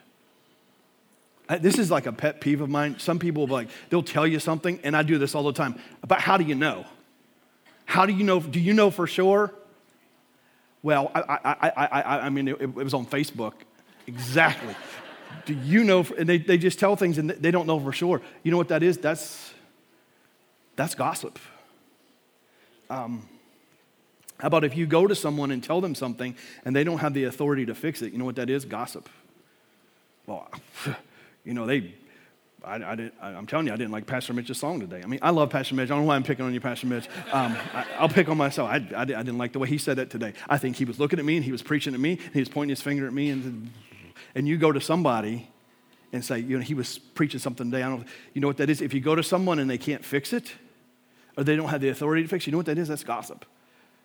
[1.62, 2.97] This is like a pet peeve of mine.
[2.97, 5.80] Some people like, they'll tell you something, and I do this all the time.
[6.06, 6.86] But how do you know?
[7.86, 8.41] How do you know?
[8.41, 9.53] Do you know for sure?
[10.88, 13.52] Well, I, I, I, I, mean, it, it was on Facebook.
[14.08, 14.73] Exactly.
[15.45, 16.08] do you know?
[16.17, 18.21] And they, they just tell things and they don't know for sure.
[18.43, 18.97] You know what that is?
[18.97, 19.54] That's,
[20.78, 21.39] that's gossip.
[22.89, 23.28] Um,
[24.38, 27.13] how about if you go to someone and tell them something and they don't have
[27.13, 28.13] the authority to fix it?
[28.13, 28.63] You know what that is?
[28.63, 29.10] Gossip.
[30.26, 30.50] Well,
[31.43, 31.95] you know, they,
[32.63, 35.02] I, I didn't, I, am telling you, I didn't like Pastor Mitch's song today.
[35.04, 35.86] I mean, I love Pastor Mitch.
[35.86, 37.08] I don't know why I'm picking on you, Pastor Mitch.
[37.32, 38.70] Um, I, will pick on myself.
[38.70, 40.34] I, I, I, didn't like the way he said it today.
[40.50, 42.39] I think he was looking at me and he was preaching at me and he
[42.39, 43.30] was pointing his finger at me.
[43.30, 43.72] And,
[44.34, 45.50] and you go to somebody
[46.12, 47.84] and say, you know, he was preaching something today.
[47.84, 48.82] I don't You know what that is?
[48.82, 50.52] If you go to someone and they can't fix it
[51.38, 52.88] or they don't have the authority to fix it, you know what that is?
[52.88, 53.46] That's gossip.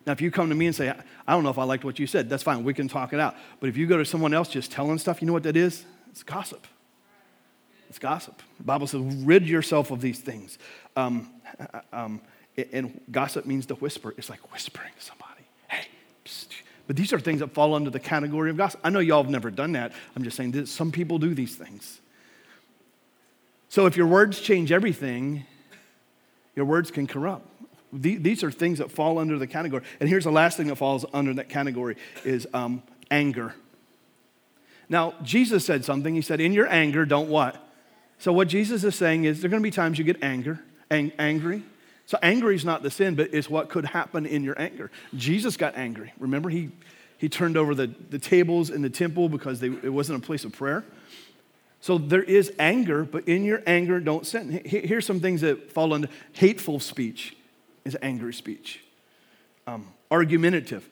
[0.04, 1.98] Now, if you come to me and say, I don't know if I liked what
[1.98, 2.64] you said, that's fine.
[2.64, 3.36] We can talk it out.
[3.60, 5.84] But if you go to someone else just telling stuff, you know what that is?
[6.10, 6.66] It's gossip.
[7.92, 8.40] It's gossip.
[8.56, 10.56] The Bible says, rid yourself of these things.
[10.96, 11.28] Um,
[11.92, 12.22] um,
[12.72, 14.14] and gossip means to whisper.
[14.16, 15.42] It's like whispering to somebody.
[15.68, 15.88] Hey,
[16.24, 16.46] psst.
[16.86, 18.80] But these are things that fall under the category of gossip.
[18.82, 19.92] I know y'all have never done that.
[20.16, 22.00] I'm just saying that some people do these things.
[23.68, 25.44] So if your words change everything,
[26.56, 27.46] your words can corrupt.
[27.92, 29.82] These are things that fall under the category.
[30.00, 33.54] And here's the last thing that falls under that category is um, anger.
[34.88, 36.14] Now, Jesus said something.
[36.14, 37.68] He said, in your anger, don't what?
[38.22, 40.60] So, what Jesus is saying is there are going to be times you get anger,
[40.92, 41.64] ang- angry.
[42.06, 44.92] So, angry is not the sin, but it's what could happen in your anger.
[45.16, 46.12] Jesus got angry.
[46.20, 46.70] Remember, he,
[47.18, 50.44] he turned over the, the tables in the temple because they, it wasn't a place
[50.44, 50.84] of prayer.
[51.80, 54.62] So, there is anger, but in your anger, don't sin.
[54.64, 57.36] Here's some things that fall under hateful speech
[57.84, 58.84] is angry speech.
[59.66, 60.88] Um, argumentative.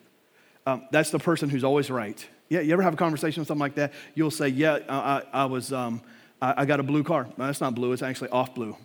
[0.67, 2.27] Um, that's the person who's always right.
[2.49, 3.93] Yeah, you ever have a conversation with something like that?
[4.17, 5.73] You'll say, Yeah, I, I was.
[5.73, 6.03] Um,
[6.41, 7.29] I, I got a blue car.
[7.37, 8.77] No, that's not blue, it's actually off blue.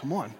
[0.00, 0.34] Come on.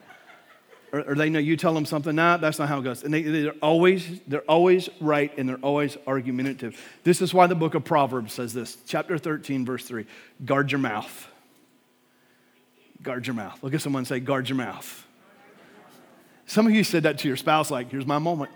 [0.93, 3.03] Or, or, they know you tell them something, nah, that's not how it goes.
[3.03, 6.81] And they, they're, always, they're always right and they're always argumentative.
[7.05, 10.07] This is why the book of Proverbs says this, chapter 13, verse 3
[10.45, 11.29] guard your mouth.
[13.03, 13.63] Guard your mouth.
[13.63, 15.07] Look at someone say, guard your mouth.
[16.47, 18.51] Some of you said that to your spouse, like, here's my moment.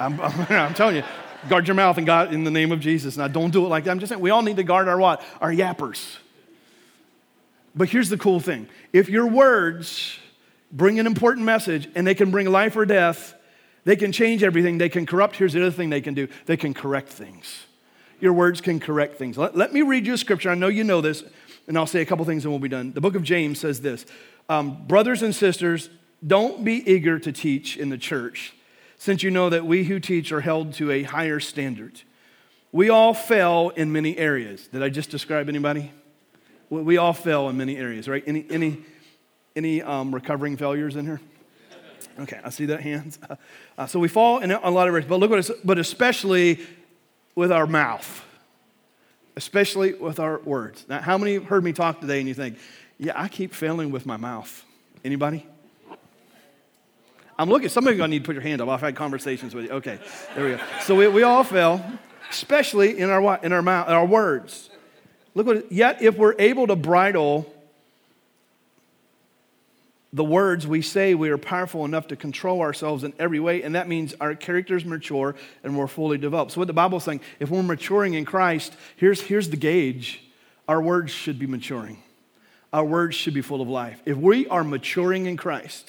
[0.00, 1.04] I'm, I'm, I'm telling you,
[1.48, 3.16] guard your mouth and God in the name of Jesus.
[3.16, 3.90] Now, don't do it like that.
[3.90, 5.22] I'm just saying we all need to guard our what?
[5.40, 6.16] Our yappers.
[7.74, 10.18] But here's the cool thing if your words
[10.72, 13.34] bring an important message and they can bring life or death,
[13.84, 15.36] they can change everything, they can corrupt.
[15.36, 17.66] Here's the other thing they can do they can correct things.
[18.18, 19.36] Your words can correct things.
[19.36, 20.48] Let, let me read you a scripture.
[20.48, 21.22] I know you know this,
[21.68, 22.92] and I'll say a couple things and we'll be done.
[22.92, 24.06] The book of James says this
[24.48, 25.90] um, Brothers and sisters,
[26.26, 28.54] don't be eager to teach in the church
[28.98, 32.00] since you know that we who teach are held to a higher standard.
[32.72, 34.68] We all fail in many areas.
[34.68, 35.92] Did I just describe anybody?
[36.68, 38.24] We all fail in many areas, right?
[38.26, 38.78] Any, any,
[39.54, 41.20] any um, recovering failures in here?
[42.18, 43.18] Okay, I see that hands.
[43.78, 46.58] Uh, so we fall in a lot of areas, but look what it's, but especially
[47.34, 48.24] with our mouth,
[49.36, 50.86] especially with our words.
[50.88, 52.56] Now, how many heard me talk today and you think,
[52.98, 54.64] yeah, I keep failing with my mouth?
[55.04, 55.46] Anybody?
[57.38, 58.68] I'm looking, some of you are going to need to put your hand up.
[58.68, 59.72] I've had conversations with you.
[59.72, 59.98] Okay,
[60.34, 60.60] there we go.
[60.82, 61.84] So we, we all fail,
[62.30, 64.70] especially in our, in our mouth, in our words.
[65.34, 67.52] Look what, yet if we're able to bridle
[70.14, 73.74] the words we say, we are powerful enough to control ourselves in every way, and
[73.74, 76.52] that means our character's mature and we're fully developed.
[76.52, 80.22] So, what the Bible's saying, if we're maturing in Christ, here's, here's the gauge
[80.66, 82.02] our words should be maturing.
[82.72, 84.00] Our words should be full of life.
[84.06, 85.88] If we are maturing in Christ,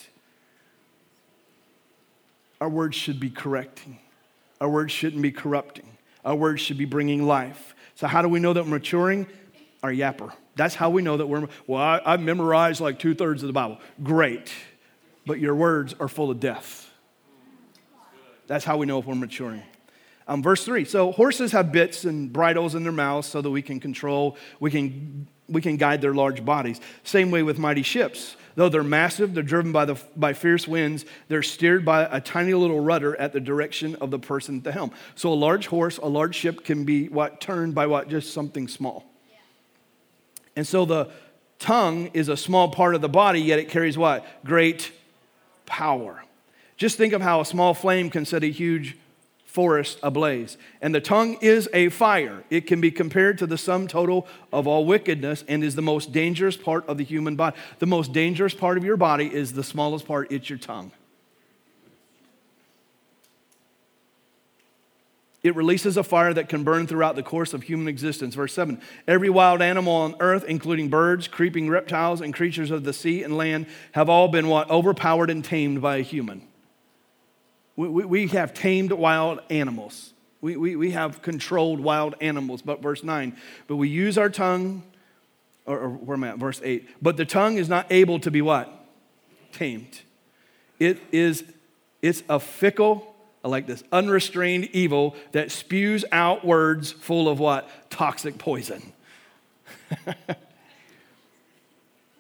[2.60, 4.00] our words should be correcting.
[4.60, 5.98] Our words shouldn't be corrupting.
[6.26, 7.76] Our words should be bringing life.
[7.96, 9.28] So, how do we know that we're maturing?
[9.84, 10.34] Our yapper.
[10.56, 13.54] That's how we know that we're, well, I, I've memorized like two thirds of the
[13.54, 13.80] Bible.
[14.04, 14.52] Great.
[15.26, 16.90] But your words are full of death.
[18.48, 19.62] That's how we know if we're maturing.
[20.28, 23.62] Um, verse 3 So, horses have bits and bridles in their mouths so that we
[23.62, 26.82] can control, we can, we can guide their large bodies.
[27.04, 28.36] Same way with mighty ships.
[28.58, 32.56] Though they're massive, they're driven by, the, by fierce winds, they're steered by a tiny
[32.56, 34.92] little rudder at the direction of the person at the helm.
[35.14, 38.10] So a large horse, a large ship can be what turned by what?
[38.10, 39.06] Just something small.
[39.30, 39.38] Yeah.
[40.56, 41.12] And so the
[41.60, 44.26] tongue is a small part of the body, yet it carries what?
[44.44, 44.92] Great
[45.68, 46.24] power.
[46.78, 48.98] Just think of how a small flame can set a huge
[49.48, 50.58] forest ablaze.
[50.82, 52.44] And the tongue is a fire.
[52.52, 56.12] It can be compared to the sum total of all wickedness and is the most
[56.12, 57.58] dangerous part of the human body.
[57.80, 60.92] The most dangerous part of your body is the smallest part, it's your tongue.
[65.44, 68.36] It releases a fire that can burn throughout the course of human existence.
[68.36, 72.92] Verse 7 Every wild animal on earth, including birds, creeping reptiles, and creatures of the
[72.92, 74.70] sea and land, have all been what?
[74.70, 76.47] Overpowered and tamed by a human.
[77.78, 80.14] We, we, we have tamed wild animals.
[80.42, 82.62] We, we, we have controlled wild animals.
[82.62, 84.84] But verse 9, but we use our tongue,
[85.66, 86.38] or, or where am I at?
[86.38, 86.90] Verse 8.
[87.02, 88.74] But the tongue is not able to be what?
[89.54, 90.02] Tamed.
[90.80, 91.44] It is,
[92.02, 97.70] it's a fickle, I like this, unrestrained evil that spews out words full of what?
[97.90, 98.92] Toxic poison.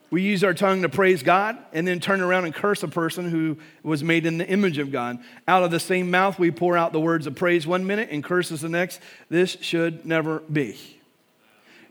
[0.10, 3.30] We use our tongue to praise God and then turn around and curse a person
[3.30, 5.20] who was made in the image of God.
[5.48, 8.24] Out of the same mouth, we pour out the words of praise one minute and
[8.24, 9.02] curses the next.
[9.30, 10.78] This should never be.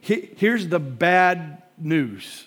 [0.00, 2.46] Here's the bad news.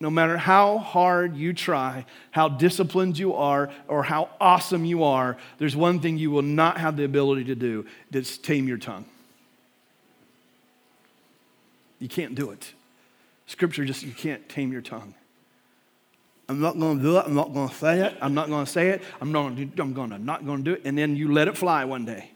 [0.00, 5.36] No matter how hard you try, how disciplined you are, or how awesome you are,
[5.58, 9.04] there's one thing you will not have the ability to do that's tame your tongue.
[11.98, 12.72] You can't do it.
[13.50, 15.12] Scripture just, you can't tame your tongue.
[16.48, 17.24] I'm not going to do it.
[17.26, 18.16] I'm not going to say it.
[18.22, 19.02] I'm not going to say it.
[19.20, 20.82] I'm not going to, I'm to not going to do it.
[20.84, 22.30] And then you let it fly one day.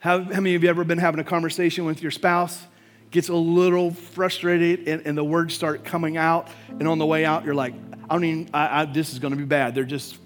[0.00, 2.62] How, how many of you ever been having a conversation with your spouse?
[3.10, 6.48] Gets a little frustrated and, and the words start coming out.
[6.68, 7.72] And on the way out, you're like,
[8.10, 9.74] I don't even, I, I, this is going to be bad.
[9.74, 10.18] They're just,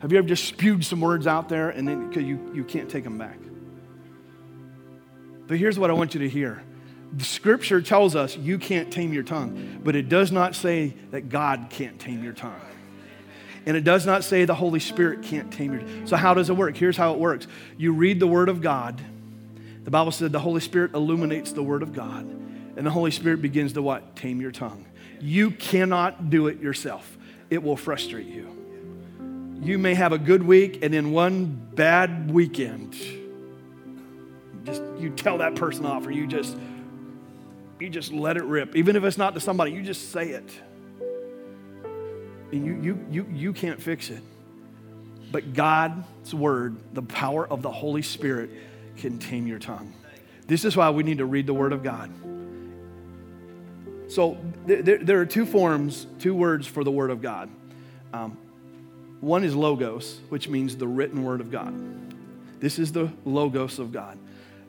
[0.00, 2.90] have you ever just spewed some words out there and then because you, you can't
[2.90, 3.38] take them back?
[5.46, 6.64] But here's what I want you to hear
[7.18, 11.66] Scripture tells us you can't tame your tongue, but it does not say that God
[11.70, 12.60] can't tame your tongue.
[13.66, 16.06] And it does not say the Holy Spirit can't tame your tongue.
[16.06, 16.76] So, how does it work?
[16.76, 17.46] Here's how it works
[17.76, 19.00] you read the Word of God.
[19.84, 22.24] The Bible said the Holy Spirit illuminates the Word of God,
[22.76, 24.16] and the Holy Spirit begins to what?
[24.16, 24.86] Tame your tongue.
[25.20, 27.16] You cannot do it yourself,
[27.50, 28.50] it will frustrate you.
[29.60, 32.94] You may have a good week and then one bad weekend.
[34.64, 36.56] Just you tell that person off, or you just
[37.80, 38.76] you just let it rip.
[38.76, 40.48] Even if it's not to somebody, you just say it.
[42.52, 44.22] And you, you, you, you can't fix it.
[45.32, 48.50] But God's word, the power of the Holy Spirit,
[48.96, 49.92] can tame your tongue.
[50.46, 52.12] This is why we need to read the word of God.
[54.08, 57.50] So there, there are two forms, two words for the word of God.
[58.12, 58.36] Um,
[59.20, 61.74] one is logos, which means the written word of God.
[62.60, 64.18] This is the logos of God.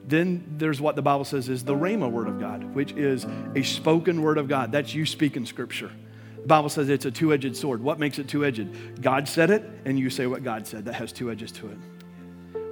[0.08, 3.26] Then there's what the Bible says is the Rhema word of God, which is
[3.56, 4.72] a spoken word of God.
[4.72, 5.92] That's you speaking scripture.
[6.38, 7.82] The Bible says it's a two edged sword.
[7.82, 9.02] What makes it two edged?
[9.02, 10.86] God said it, and you say what God said.
[10.86, 11.78] That has two edges to it.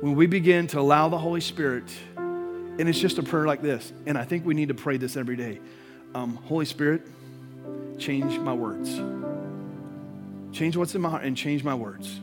[0.01, 3.91] When we begin to allow the Holy Spirit, and it's just a prayer like this,
[4.05, 5.59] and I think we need to pray this every day
[6.13, 7.07] um, Holy Spirit,
[7.97, 8.95] change my words.
[10.55, 12.19] Change what's in my heart and change my words.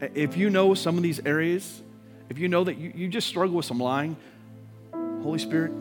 [0.00, 1.82] If you know some of these areas
[2.28, 4.16] if you know that you, you just struggle with some lying,
[5.22, 5.72] Holy Spirit,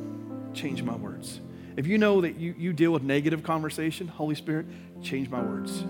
[0.54, 1.40] change my words.
[1.76, 4.66] If you know that you, you deal with negative conversation, Holy Spirit,
[5.04, 5.84] change my words.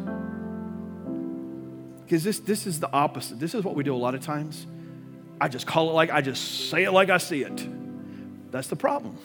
[2.03, 3.39] Because this, this is the opposite.
[3.39, 4.65] This is what we do a lot of times.
[5.39, 7.67] I just call it like, I just say it like I see it.
[8.51, 9.17] That's the problem.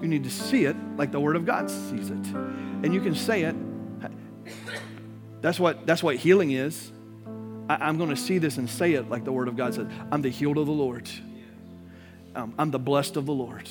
[0.00, 2.26] You need to see it like the Word of God sees it.
[2.26, 3.56] And you can say it.
[5.40, 6.92] That's what, that's what healing is.
[7.68, 9.86] I, am going to see this and say it like the Word of God says
[10.10, 11.08] I'm the healed of the Lord,
[12.34, 13.68] um, I'm the blessed of the Lord.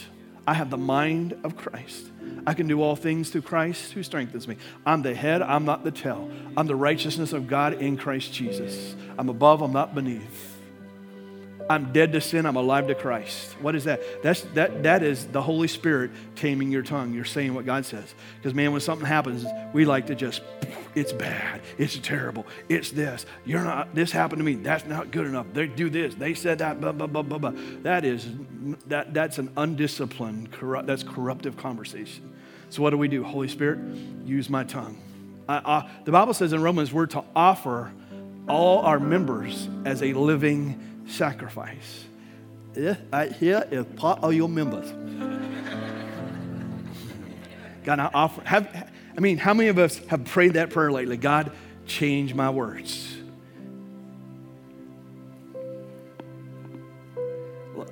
[0.47, 2.05] I have the mind of Christ.
[2.45, 4.57] I can do all things through Christ who strengthens me.
[4.85, 6.29] I'm the head, I'm not the tail.
[6.55, 8.95] I'm the righteousness of God in Christ Jesus.
[9.17, 10.54] I'm above, I'm not beneath.
[11.69, 13.53] I'm dead to sin, I'm alive to Christ.
[13.59, 14.01] What is that?
[14.21, 17.13] That's, that, that is the Holy Spirit taming your tongue.
[17.13, 18.13] You're saying what God says.
[18.37, 20.41] Because, man, when something happens, we like to just,
[20.93, 23.25] it's bad, it's terrible, it's this.
[23.45, 25.47] You're not, this happened to me, that's not good enough.
[25.53, 27.53] They do this, they said that, blah, blah, blah, blah, blah.
[27.81, 28.27] That is,
[28.87, 32.31] that, that's an undisciplined, corrupt, that's corruptive conversation.
[32.69, 33.23] So, what do we do?
[33.23, 33.79] Holy Spirit,
[34.25, 34.97] use my tongue.
[35.47, 37.91] I, I, the Bible says in Romans, we're to offer
[38.47, 42.05] all our members as a living sacrifice.
[42.73, 44.91] This right here is part of your members.
[47.83, 48.41] God, I offer.
[48.43, 51.17] Have, I mean, how many of us have prayed that prayer lately?
[51.17, 51.51] God,
[51.85, 53.15] change my words.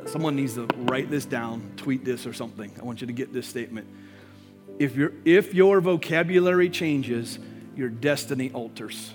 [0.06, 2.72] Someone needs to write this down, tweet this or something.
[2.80, 3.88] I want you to get this statement.
[4.80, 7.40] If, your if your vocabulary changes,
[7.76, 9.14] your destiny alters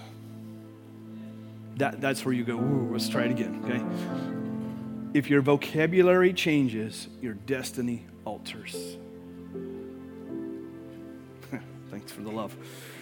[1.78, 5.18] that, that's where you go, ooh, let's try it again, okay?
[5.18, 8.96] If your vocabulary changes, your destiny alters.
[11.90, 12.54] Thanks for the love.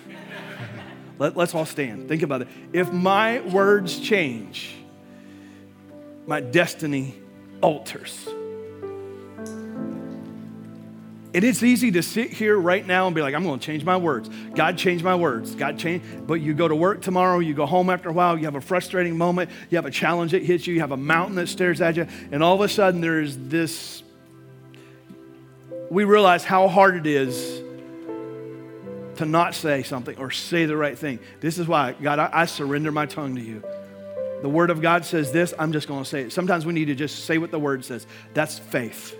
[1.19, 2.09] Let, let's all stand.
[2.09, 2.49] Think about it.
[2.75, 4.77] If my words change,
[6.27, 7.15] my destiny
[7.63, 8.29] alters.
[11.37, 13.85] And it's easy to sit here right now and be like, I'm going to change
[13.85, 14.31] my words.
[14.55, 15.55] God changed my words.
[15.55, 16.27] God changed.
[16.27, 18.61] But you go to work tomorrow, you go home after a while, you have a
[18.63, 21.83] frustrating moment, you have a challenge that hits you, you have a mountain that stares
[21.83, 24.03] at you, and all of a sudden there's this.
[25.91, 27.63] We realize how hard it is
[29.17, 31.19] to not say something or say the right thing.
[31.41, 33.63] This is why, God, I, I surrender my tongue to you.
[34.41, 36.33] The Word of God says this, I'm just going to say it.
[36.33, 38.07] Sometimes we need to just say what the Word says.
[38.33, 39.15] That's faith.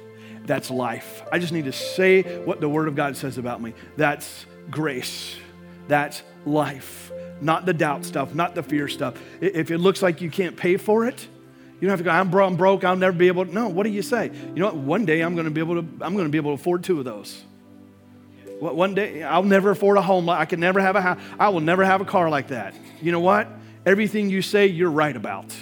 [0.47, 1.23] That's life.
[1.33, 3.75] I just need to say what the Word of God says about me.
[3.97, 5.37] That's grace.
[5.89, 7.13] That's life.
[7.41, 9.15] Not the doubt stuff, not the fear stuff.
[9.41, 11.27] If it looks like you can't pay for it,
[11.81, 13.53] you don't have to go, I'm, bro- I'm broke, I'll never be able to.
[13.53, 14.31] No, what do you say?
[14.33, 14.77] You know what?
[14.77, 16.85] One day I'm going to be able to, I'm going to be able to afford
[16.85, 17.43] two of those.
[18.59, 20.31] One day I'll never afford a home.
[20.31, 21.19] I can never have a house.
[21.39, 22.75] I will never have a car like that.
[23.03, 23.49] You know what?
[23.85, 25.55] Everything you say, you're right about.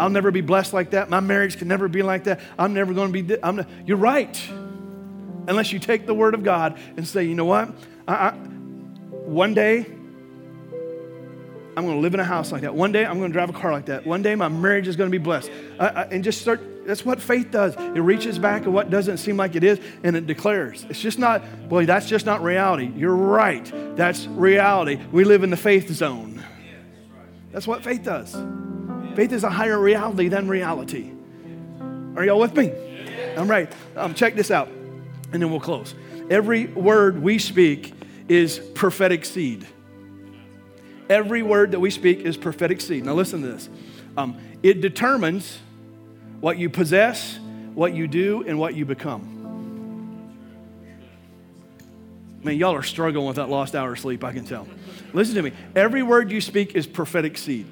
[0.00, 1.10] I'll never be blessed like that.
[1.10, 2.40] My marriage can never be like that.
[2.58, 3.42] I'm never going to be.
[3.42, 4.40] I'm you're right.
[5.48, 7.70] Unless you take the word of God and say, you know what?
[8.06, 9.86] I, I, one day,
[11.78, 12.74] I'm going to live in a house like that.
[12.74, 14.04] One day, I'm going to drive a car like that.
[14.04, 15.50] One day, my marriage is going to be blessed.
[15.78, 17.76] and just start, that's what faith does.
[17.76, 20.84] It reaches back at what doesn't seem like it is and it declares.
[20.90, 22.90] It's just not, boy, that's just not reality.
[22.96, 23.70] You're right.
[23.96, 24.98] That's reality.
[25.12, 26.44] We live in the faith zone.
[27.52, 28.36] That's what faith does.
[29.18, 31.10] Faith is a higher reality than reality.
[32.14, 32.72] Are y'all with me?
[33.36, 33.68] I'm right.
[33.96, 34.68] Um, check this out,
[35.32, 35.92] and then we'll close.
[36.30, 37.94] Every word we speak
[38.28, 39.66] is prophetic seed.
[41.10, 43.06] Every word that we speak is prophetic seed.
[43.06, 43.68] Now, listen to this.
[44.16, 45.58] Um, it determines
[46.38, 47.40] what you possess,
[47.74, 49.34] what you do, and what you become.
[52.44, 54.68] Man, y'all are struggling with that lost hour of sleep, I can tell.
[55.12, 55.50] Listen to me.
[55.74, 57.66] Every word you speak is prophetic seed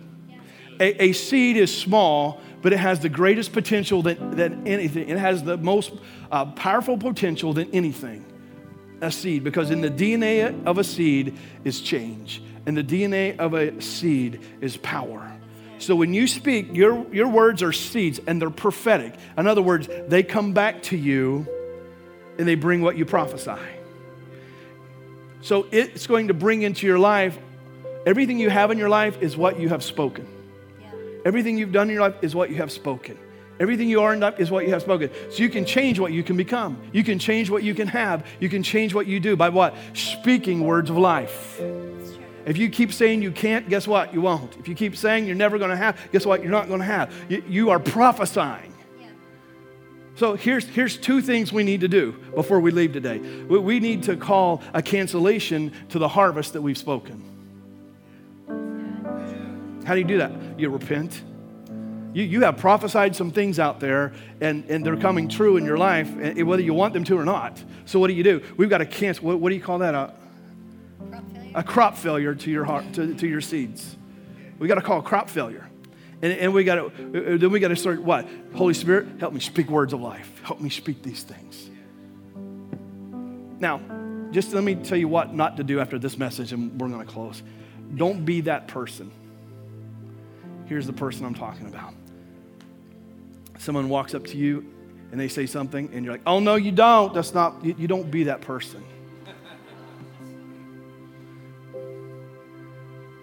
[0.81, 5.09] a, a seed is small, but it has the greatest potential than, than anything.
[5.09, 5.93] It has the most
[6.31, 8.25] uh, powerful potential than anything.
[9.01, 13.53] A seed, because in the DNA of a seed is change, and the DNA of
[13.55, 15.33] a seed is power.
[15.79, 19.15] So when you speak, your, your words are seeds and they're prophetic.
[19.37, 21.47] In other words, they come back to you
[22.39, 23.61] and they bring what you prophesy.
[25.43, 27.39] So it's going to bring into your life
[28.07, 30.27] everything you have in your life is what you have spoken.
[31.27, 33.19] Everything you've done in your life is what you have spoken.
[33.59, 35.11] Everything you are in life is what you have spoken.
[35.31, 36.81] So you can change what you can become.
[36.93, 38.25] You can change what you can have.
[38.39, 39.75] You can change what you do by what?
[39.93, 41.61] Speaking words of life.
[42.45, 44.15] If you keep saying you can't, guess what?
[44.15, 44.57] You won't.
[44.57, 46.43] If you keep saying you're never going to have, guess what?
[46.43, 47.13] You're not going to have.
[47.29, 48.73] You, you are prophesying.
[50.15, 53.19] So here's, here's two things we need to do before we leave today.
[53.19, 57.36] We, we need to call a cancellation to the harvest that we've spoken.
[59.87, 60.33] How do you do that?
[60.59, 61.23] You repent.
[62.13, 65.79] You, you have prophesied some things out there and, and they're coming true in your
[65.79, 67.63] life, eh, whether you want them to or not.
[67.85, 68.43] So, what do you do?
[68.57, 69.27] We've got to cancel.
[69.27, 69.95] What, what do you call that?
[69.95, 70.13] A
[71.13, 73.97] crop failure, a crop failure to, your heart, to, to your seeds.
[74.59, 75.69] We got to call crop failure.
[76.21, 78.27] And, and we got to, uh, then we got to start what?
[78.57, 80.41] Holy Spirit, help me speak words of life.
[80.43, 81.71] Help me speak these things.
[83.61, 83.81] Now,
[84.33, 87.07] just let me tell you what not to do after this message, and we're going
[87.07, 87.43] to close.
[87.95, 89.13] Don't be that person
[90.67, 91.95] here's the person I'm talking about.
[93.59, 94.67] Someone walks up to you
[95.13, 97.15] and they say something, and you're like, oh, no, you don't.
[97.15, 98.85] That's not, you, you don't be that person.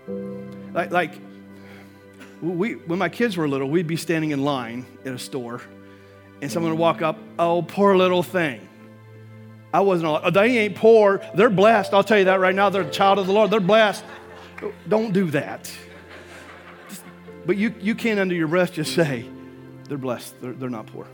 [0.74, 1.12] like, like
[2.42, 5.62] we, when my kids were little, we'd be standing in line at a store,
[6.42, 8.68] and someone would walk up, oh, poor little thing.
[9.74, 11.22] I wasn't all, they ain't poor.
[11.36, 11.94] They're blessed.
[11.94, 12.70] I'll tell you that right now.
[12.70, 13.50] They're a child of the Lord.
[13.50, 14.06] They're blessed.
[14.88, 15.72] Don't do that.
[17.46, 19.26] But you, you can't, under your breath, just say,
[19.88, 21.08] they're blessed, they're, they're not poor.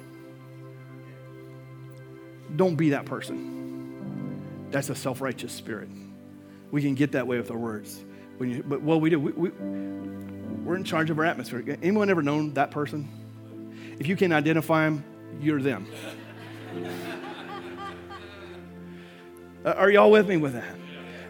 [2.55, 4.67] Don't be that person.
[4.71, 5.89] That's a self righteous spirit.
[6.71, 8.03] We can get that way with our words.
[8.39, 11.77] You, but what we do, we, we, we're in charge of our atmosphere.
[11.81, 13.07] Anyone ever known that person?
[13.99, 15.03] If you can identify them,
[15.41, 15.87] you're them.
[19.65, 20.75] are y'all with me with that?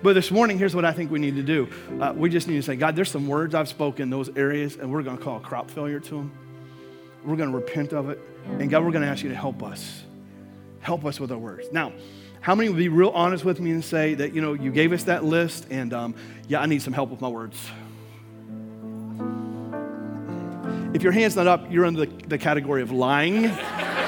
[0.02, 1.68] But this morning, here's what I think we need to do.
[2.00, 4.78] Uh, we just need to say, God, there's some words I've spoken in those areas,
[4.78, 6.32] and we're going to call crop failure to them.
[7.26, 8.20] We're going to repent of it.
[8.46, 10.04] And God, we're going to ask you to help us.
[10.80, 11.68] Help us with our words.
[11.74, 11.92] Now,
[12.40, 14.94] how many would be real honest with me and say that, you know, you gave
[14.94, 16.16] us that list, and um,
[16.48, 17.58] yeah, I need some help with my words?
[20.94, 23.52] If your hand's not up, you're in the, the category of lying.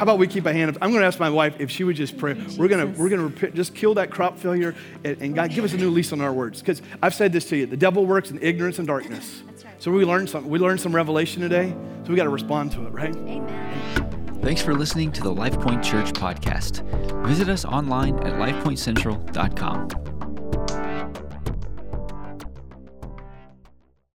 [0.00, 0.78] How about we keep a hand up?
[0.80, 2.32] I'm going to ask my wife if she would just pray.
[2.56, 4.74] We're going to we're going to just kill that crop failure
[5.04, 6.60] and, and God give us a new lease on our words.
[6.60, 9.42] Because I've said this to you: the devil works in ignorance and darkness.
[9.62, 9.74] Right.
[9.82, 10.48] So we learned some.
[10.48, 11.76] We learned some revelation today.
[12.04, 13.14] So we got to respond to it, right?
[13.14, 14.40] Amen.
[14.40, 16.80] Thanks for listening to the LifePoint Church podcast.
[17.26, 20.19] Visit us online at lifepointcentral.com.